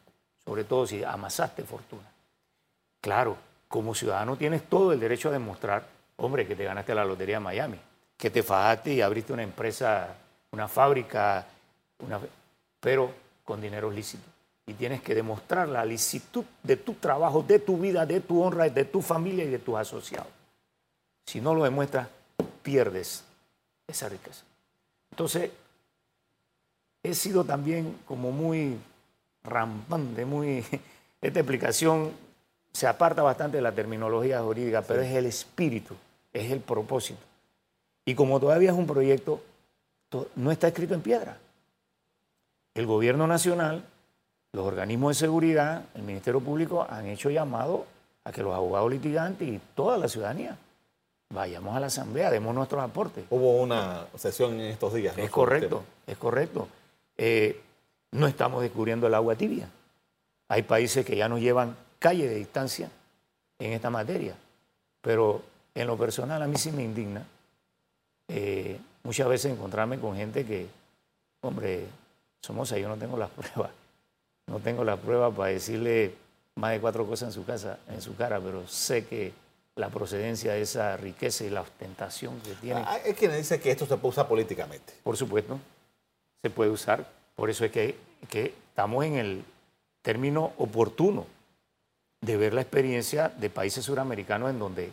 sobre 0.45 0.65
todo 0.65 0.87
si 0.87 1.03
amasaste 1.03 1.63
fortuna. 1.63 2.11
Claro, 3.01 3.37
como 3.69 3.95
ciudadano 3.95 4.37
tienes 4.37 4.69
todo 4.69 4.93
el 4.93 5.01
derecho 5.01 5.29
a 5.29 5.33
demostrar, 5.33 5.87
hombre, 6.17 6.47
que 6.47 6.55
te 6.55 6.65
ganaste 6.65 6.95
la 6.95 7.05
Lotería 7.05 7.37
de 7.37 7.41
Miami, 7.41 7.79
que 8.17 8.31
te 8.31 8.43
fajaste 8.43 8.93
y 8.93 9.01
abriste 9.01 9.33
una 9.33 9.43
empresa, 9.43 10.15
una 10.51 10.69
fábrica, 10.69 11.47
una, 11.99 12.21
pero 12.81 13.13
con 13.45 13.61
dinero 13.61 13.91
lícito. 13.91 14.25
Y 14.67 14.75
tienes 14.75 15.03
que 15.03 15.15
demostrar 15.15 15.69
la 15.69 15.85
licitud 15.85 16.45
de 16.63 16.77
tu 16.77 16.95
trabajo, 16.95 17.43
de 17.43 17.59
tu 17.59 17.79
vida, 17.79 18.07
de 18.07 18.21
tu 18.21 18.43
honra, 18.43 18.69
de 18.69 18.85
tu 18.85 19.03
familia 19.03 19.45
y 19.45 19.49
de 19.49 19.59
tus 19.59 19.77
asociados. 19.77 20.29
Si 21.27 21.41
no 21.41 21.55
lo 21.55 21.65
demuestras, 21.65 22.09
pierdes 22.63 23.25
esa 23.87 24.09
riqueza. 24.09 24.45
Entonces, 25.11 25.51
he 27.03 27.15
sido 27.15 27.45
también 27.45 27.99
como 28.07 28.31
muy 28.31 28.79
rampante, 29.45 30.25
muy... 30.25 30.65
Esta 31.21 31.41
explicación 31.41 32.11
se 32.73 32.87
aparta 32.87 33.23
bastante 33.23 33.59
de 33.59 33.63
la 33.63 33.73
terminología 33.73 34.41
jurídica, 34.41 34.83
pero 34.83 35.03
es 35.03 35.15
el 35.15 35.27
espíritu, 35.27 35.95
es 36.33 36.51
el 36.51 36.61
propósito. 36.61 37.21
Y 38.05 38.15
como 38.15 38.41
todavía 38.41 38.71
es 38.71 38.77
un 38.77 38.87
proyecto, 38.87 39.41
no 40.35 40.51
está 40.51 40.69
escrito 40.69 40.95
en 40.95 41.01
piedra. 41.01 41.39
El 42.75 42.87
gobierno 42.87 43.27
nacional, 43.27 43.85
los 44.53 44.67
organismos 44.67 45.17
de 45.17 45.27
seguridad, 45.27 45.85
el 45.95 46.03
Ministerio 46.03 46.41
Público 46.41 46.87
han 46.89 47.07
hecho 47.07 47.31
llamado 47.31 47.87
a 48.25 48.33
que 48.33 48.43
los 48.43 48.55
abogados 48.55 48.91
litigantes 48.91 49.47
y 49.47 49.61
toda 49.75 49.99
la 49.99 50.09
ciudadanía 50.09 50.57
vayamos 51.33 51.77
a 51.77 51.81
la 51.81 51.87
asamblea, 51.87 52.31
demos 52.31 52.55
nuestros 52.55 52.83
aportes. 52.83 53.25
Hubo 53.31 53.63
una 53.63 54.07
sesión 54.17 54.55
en 54.55 54.73
estos 54.73 54.95
días. 54.95 55.17
Es 55.17 55.31
correcto, 55.31 55.85
es 56.07 56.17
correcto. 56.17 56.69
Eh, 57.25 57.61
no 58.11 58.27
estamos 58.27 58.63
descubriendo 58.63 59.07
el 59.07 59.15
agua 59.15 59.37
tibia. 59.37 59.69
Hay 60.49 60.65
países 60.65 61.07
que 61.07 61.15
ya 61.15 61.29
nos 61.29 61.39
llevan 61.39 61.77
calle 62.01 62.29
de 62.29 62.35
distancia 62.35 62.91
en 63.61 63.73
esta 63.73 63.91
materia, 63.91 64.35
pero 65.01 65.41
en 65.73 65.87
lo 65.87 65.97
personal 65.97 66.43
a 66.43 66.49
mí 66.49 66.57
sí 66.57 66.73
me 66.73 66.83
indigna 66.83 67.25
eh, 68.27 68.77
muchas 69.05 69.29
veces 69.29 69.53
encontrarme 69.53 70.01
con 70.01 70.17
gente 70.17 70.45
que, 70.45 70.67
hombre, 71.43 71.87
Somoza, 72.41 72.77
yo 72.77 72.89
no 72.89 72.97
tengo 72.97 73.17
las 73.17 73.31
pruebas, 73.37 73.71
no 74.49 74.59
tengo 74.59 74.83
las 74.83 74.99
pruebas 74.99 75.33
para 75.33 75.53
decirle 75.53 76.17
más 76.57 76.73
de 76.73 76.81
cuatro 76.81 77.07
cosas 77.07 77.29
en 77.29 77.33
su 77.35 77.45
casa, 77.45 77.79
en 77.89 78.03
su 78.03 78.17
cara, 78.17 78.41
pero 78.41 78.67
sé 78.67 79.07
que 79.07 79.33
la 79.77 79.91
procedencia 79.91 80.55
de 80.55 80.63
esa 80.63 80.97
riqueza 80.97 81.45
y 81.45 81.51
la 81.51 81.61
ostentación 81.61 82.41
que 82.41 82.55
tiene. 82.55 82.81
Hay 82.85 83.13
ah, 83.13 83.15
quien 83.17 83.33
dice 83.37 83.61
que 83.61 83.71
esto 83.71 83.87
se 83.87 83.97
puede 83.97 84.11
usar 84.11 84.27
políticamente. 84.27 84.95
Por 85.05 85.17
supuesto 85.17 85.61
se 86.43 86.51
puede 86.51 86.71
usar. 86.71 87.09
Por 87.37 87.49
eso 87.49 87.65
es 87.65 87.73
que, 87.73 87.97
que 88.29 88.55
estamos 88.69 89.05
en 89.05 89.17
el 89.17 89.45
término 90.03 90.53
oportuno. 90.59 91.27
de 92.21 92.37
ver 92.37 92.55
la 92.55 92.61
experiencia 92.61 93.31
de 93.31 93.51
países 93.51 93.85
suramericanos 93.85 94.49
en 94.51 94.61
donde 94.61 94.93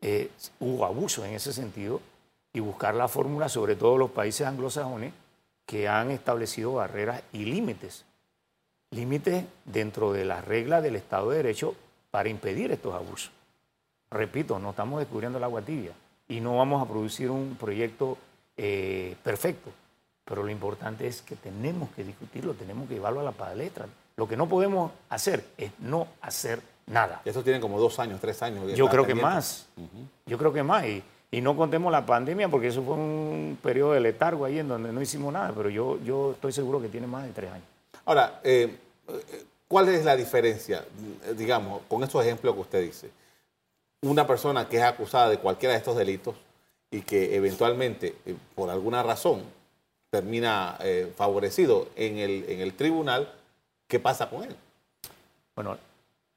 eh, 0.00 0.30
hubo 0.58 0.84
abuso 0.84 1.24
en 1.24 1.34
ese 1.34 1.52
sentido 1.52 2.00
y 2.52 2.58
buscar 2.58 2.94
la 2.94 3.06
fórmula, 3.06 3.48
sobre 3.48 3.76
todo 3.76 3.96
los 3.96 4.10
países 4.10 4.46
anglosajones, 4.48 5.12
que 5.64 5.86
han 5.86 6.10
establecido 6.10 6.72
barreras 6.72 7.22
y 7.32 7.44
límites. 7.44 8.04
Límites 8.90 9.44
dentro 9.64 10.12
de 10.12 10.24
las 10.24 10.44
reglas 10.44 10.82
del 10.82 10.96
Estado 10.96 11.30
de 11.30 11.36
Derecho 11.36 11.76
para 12.10 12.28
impedir 12.28 12.72
estos 12.72 12.94
abusos. 12.94 13.30
Repito, 14.10 14.58
no 14.58 14.70
estamos 14.70 15.00
descubriendo 15.00 15.38
el 15.38 15.44
agua 15.44 15.62
tibia 15.62 15.92
y 16.28 16.40
no 16.40 16.56
vamos 16.56 16.82
a 16.82 16.88
producir 16.88 17.30
un 17.30 17.56
proyecto 17.56 18.16
eh, 18.56 19.16
perfecto, 19.22 19.70
pero 20.26 20.42
lo 20.42 20.50
importante 20.50 21.06
es 21.06 21.22
que 21.22 21.36
tenemos 21.36 21.88
que 21.90 22.02
discutirlo, 22.02 22.52
tenemos 22.54 22.88
que 22.88 22.94
llevarlo 22.94 23.20
a 23.20 23.22
la 23.22 23.32
palestra. 23.32 23.86
Lo 24.16 24.26
que 24.26 24.36
no 24.36 24.48
podemos 24.48 24.90
hacer 25.08 25.44
es 25.56 25.70
no 25.78 26.08
hacer 26.20 26.60
nada. 26.86 27.22
Eso 27.24 27.44
tiene 27.44 27.60
como 27.60 27.78
dos 27.78 27.98
años, 28.00 28.20
tres 28.20 28.42
años. 28.42 28.72
Yo 28.74 28.88
creo 28.88 29.06
que 29.06 29.14
más. 29.14 29.66
Yo 30.26 30.36
creo 30.36 30.52
que 30.52 30.64
más. 30.64 30.84
Y, 30.84 31.02
no 31.40 31.54
contemos 31.54 31.92
la 31.92 32.06
pandemia 32.06 32.48
porque 32.48 32.68
eso 32.68 32.82
fue 32.82 32.94
un 32.94 33.58
periodo 33.62 33.92
de 33.92 34.00
letargo 34.00 34.46
ahí 34.46 34.58
en 34.58 34.68
donde 34.68 34.90
no 34.90 35.02
hicimos 35.02 35.32
nada, 35.32 35.52
pero 35.54 35.68
yo, 35.68 35.98
yo 36.02 36.32
estoy 36.32 36.50
seguro 36.50 36.80
que 36.80 36.88
tiene 36.88 37.06
más 37.06 37.24
de 37.24 37.32
tres 37.32 37.52
años. 37.52 37.66
Ahora, 38.06 38.40
eh, 38.42 38.74
¿cuál 39.68 39.88
es 39.90 40.02
la 40.04 40.16
diferencia, 40.16 40.82
digamos, 41.36 41.82
con 41.88 42.02
estos 42.02 42.24
ejemplos 42.24 42.54
que 42.54 42.60
usted 42.60 42.82
dice? 42.82 43.10
Una 44.00 44.26
persona 44.26 44.66
que 44.66 44.78
es 44.78 44.82
acusada 44.82 45.28
de 45.28 45.38
cualquiera 45.38 45.74
de 45.74 45.78
estos 45.78 45.96
delitos 45.96 46.36
y 46.90 47.02
que 47.02 47.36
eventualmente, 47.36 48.16
eh, 48.24 48.34
por 48.54 48.70
alguna 48.70 49.02
razón, 49.02 49.42
termina 50.10 50.76
eh, 50.80 51.12
favorecido 51.16 51.88
en 51.96 52.18
el, 52.18 52.44
en 52.48 52.60
el 52.60 52.74
tribunal, 52.74 53.32
¿qué 53.86 53.98
pasa 53.98 54.30
con 54.30 54.44
él? 54.44 54.56
Bueno, 55.54 55.78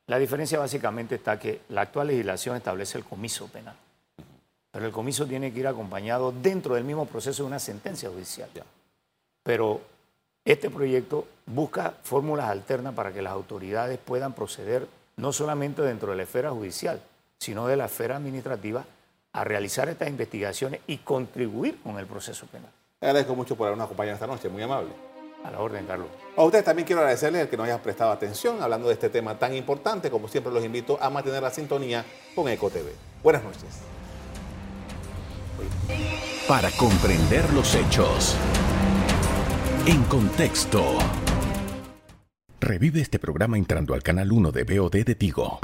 la 0.08 0.18
diferencia 0.18 0.58
básicamente 0.60 1.16
está 1.16 1.40
que 1.40 1.62
la 1.70 1.82
actual 1.82 2.08
legislación 2.08 2.56
establece 2.56 2.98
el 2.98 3.04
comiso 3.04 3.48
penal, 3.48 3.76
pero 4.72 4.86
el 4.86 4.92
comiso 4.92 5.26
tiene 5.26 5.54
que 5.54 5.60
ir 5.60 5.68
acompañado 5.68 6.32
dentro 6.32 6.76
del 6.76 6.84
mismo 6.84 7.06
proceso 7.06 7.44
de 7.44 7.48
una 7.48 7.60
sentencia 7.60 8.10
judicial. 8.10 8.50
Pero 9.44 9.82
este 10.44 10.70
proyecto 10.70 11.28
busca 11.46 11.94
fórmulas 12.04 12.50
alternas 12.50 12.94
para 12.94 13.14
que 13.14 13.22
las 13.22 13.34
autoridades 13.34 14.00
puedan 14.00 14.34
proceder 14.34 14.88
no 15.18 15.34
solamente 15.34 15.82
dentro 15.82 16.12
de 16.12 16.18
la 16.18 16.24
esfera 16.24 16.52
judicial, 16.52 17.02
sino 17.38 17.68
de 17.68 17.76
la 17.76 17.86
esfera 17.86 18.16
administrativa 18.16 18.86
a 19.34 19.44
realizar 19.44 19.90
estas 19.90 20.10
investigaciones 20.10 20.82
y 20.88 20.98
contribuir 20.98 21.80
con 21.84 22.00
el 22.00 22.08
proceso 22.08 22.48
penal. 22.48 22.72
Agradezco 23.02 23.36
mucho 23.36 23.56
por 23.56 23.68
habernos 23.68 23.86
acompañado 23.86 24.16
esta 24.16 24.28
noche, 24.28 24.50
muy 24.50 24.62
amable. 24.62 24.90
A 25.44 25.52
la 25.52 25.60
orden, 25.60 25.86
Carlos. 25.86 26.08
A 26.36 26.44
ustedes 26.44 26.66
también 26.66 26.86
quiero 26.86 27.00
agradecerles 27.00 27.44
el 27.44 27.48
que 27.48 27.56
nos 27.56 27.66
hayan 27.66 27.80
prestado 27.80 28.12
atención 28.12 28.62
hablando 28.62 28.90
de 28.90 28.96
este 28.96 29.10
tema 29.10 29.40
tan 29.40 29.56
importante. 29.56 30.12
Como 30.12 30.28
siempre, 30.28 30.52
los 30.52 30.66
invito 30.66 30.98
a 31.02 31.10
mantener 31.10 31.42
la 31.42 31.50
sintonía 31.50 32.04
con 32.36 32.50
EcoTV. 32.50 32.92
Buenas 33.24 33.44
noches. 33.44 33.64
Para 36.46 36.70
comprender 36.72 37.52
los 37.54 37.74
hechos. 37.74 38.36
En 39.86 40.04
contexto. 40.04 40.98
Revive 42.60 43.00
este 43.00 43.18
programa 43.18 43.58
entrando 43.58 43.94
al 43.94 44.04
canal 44.04 44.30
1 44.30 44.52
de 44.52 44.64
BOD 44.66 45.06
de 45.06 45.16
Tigo. 45.16 45.60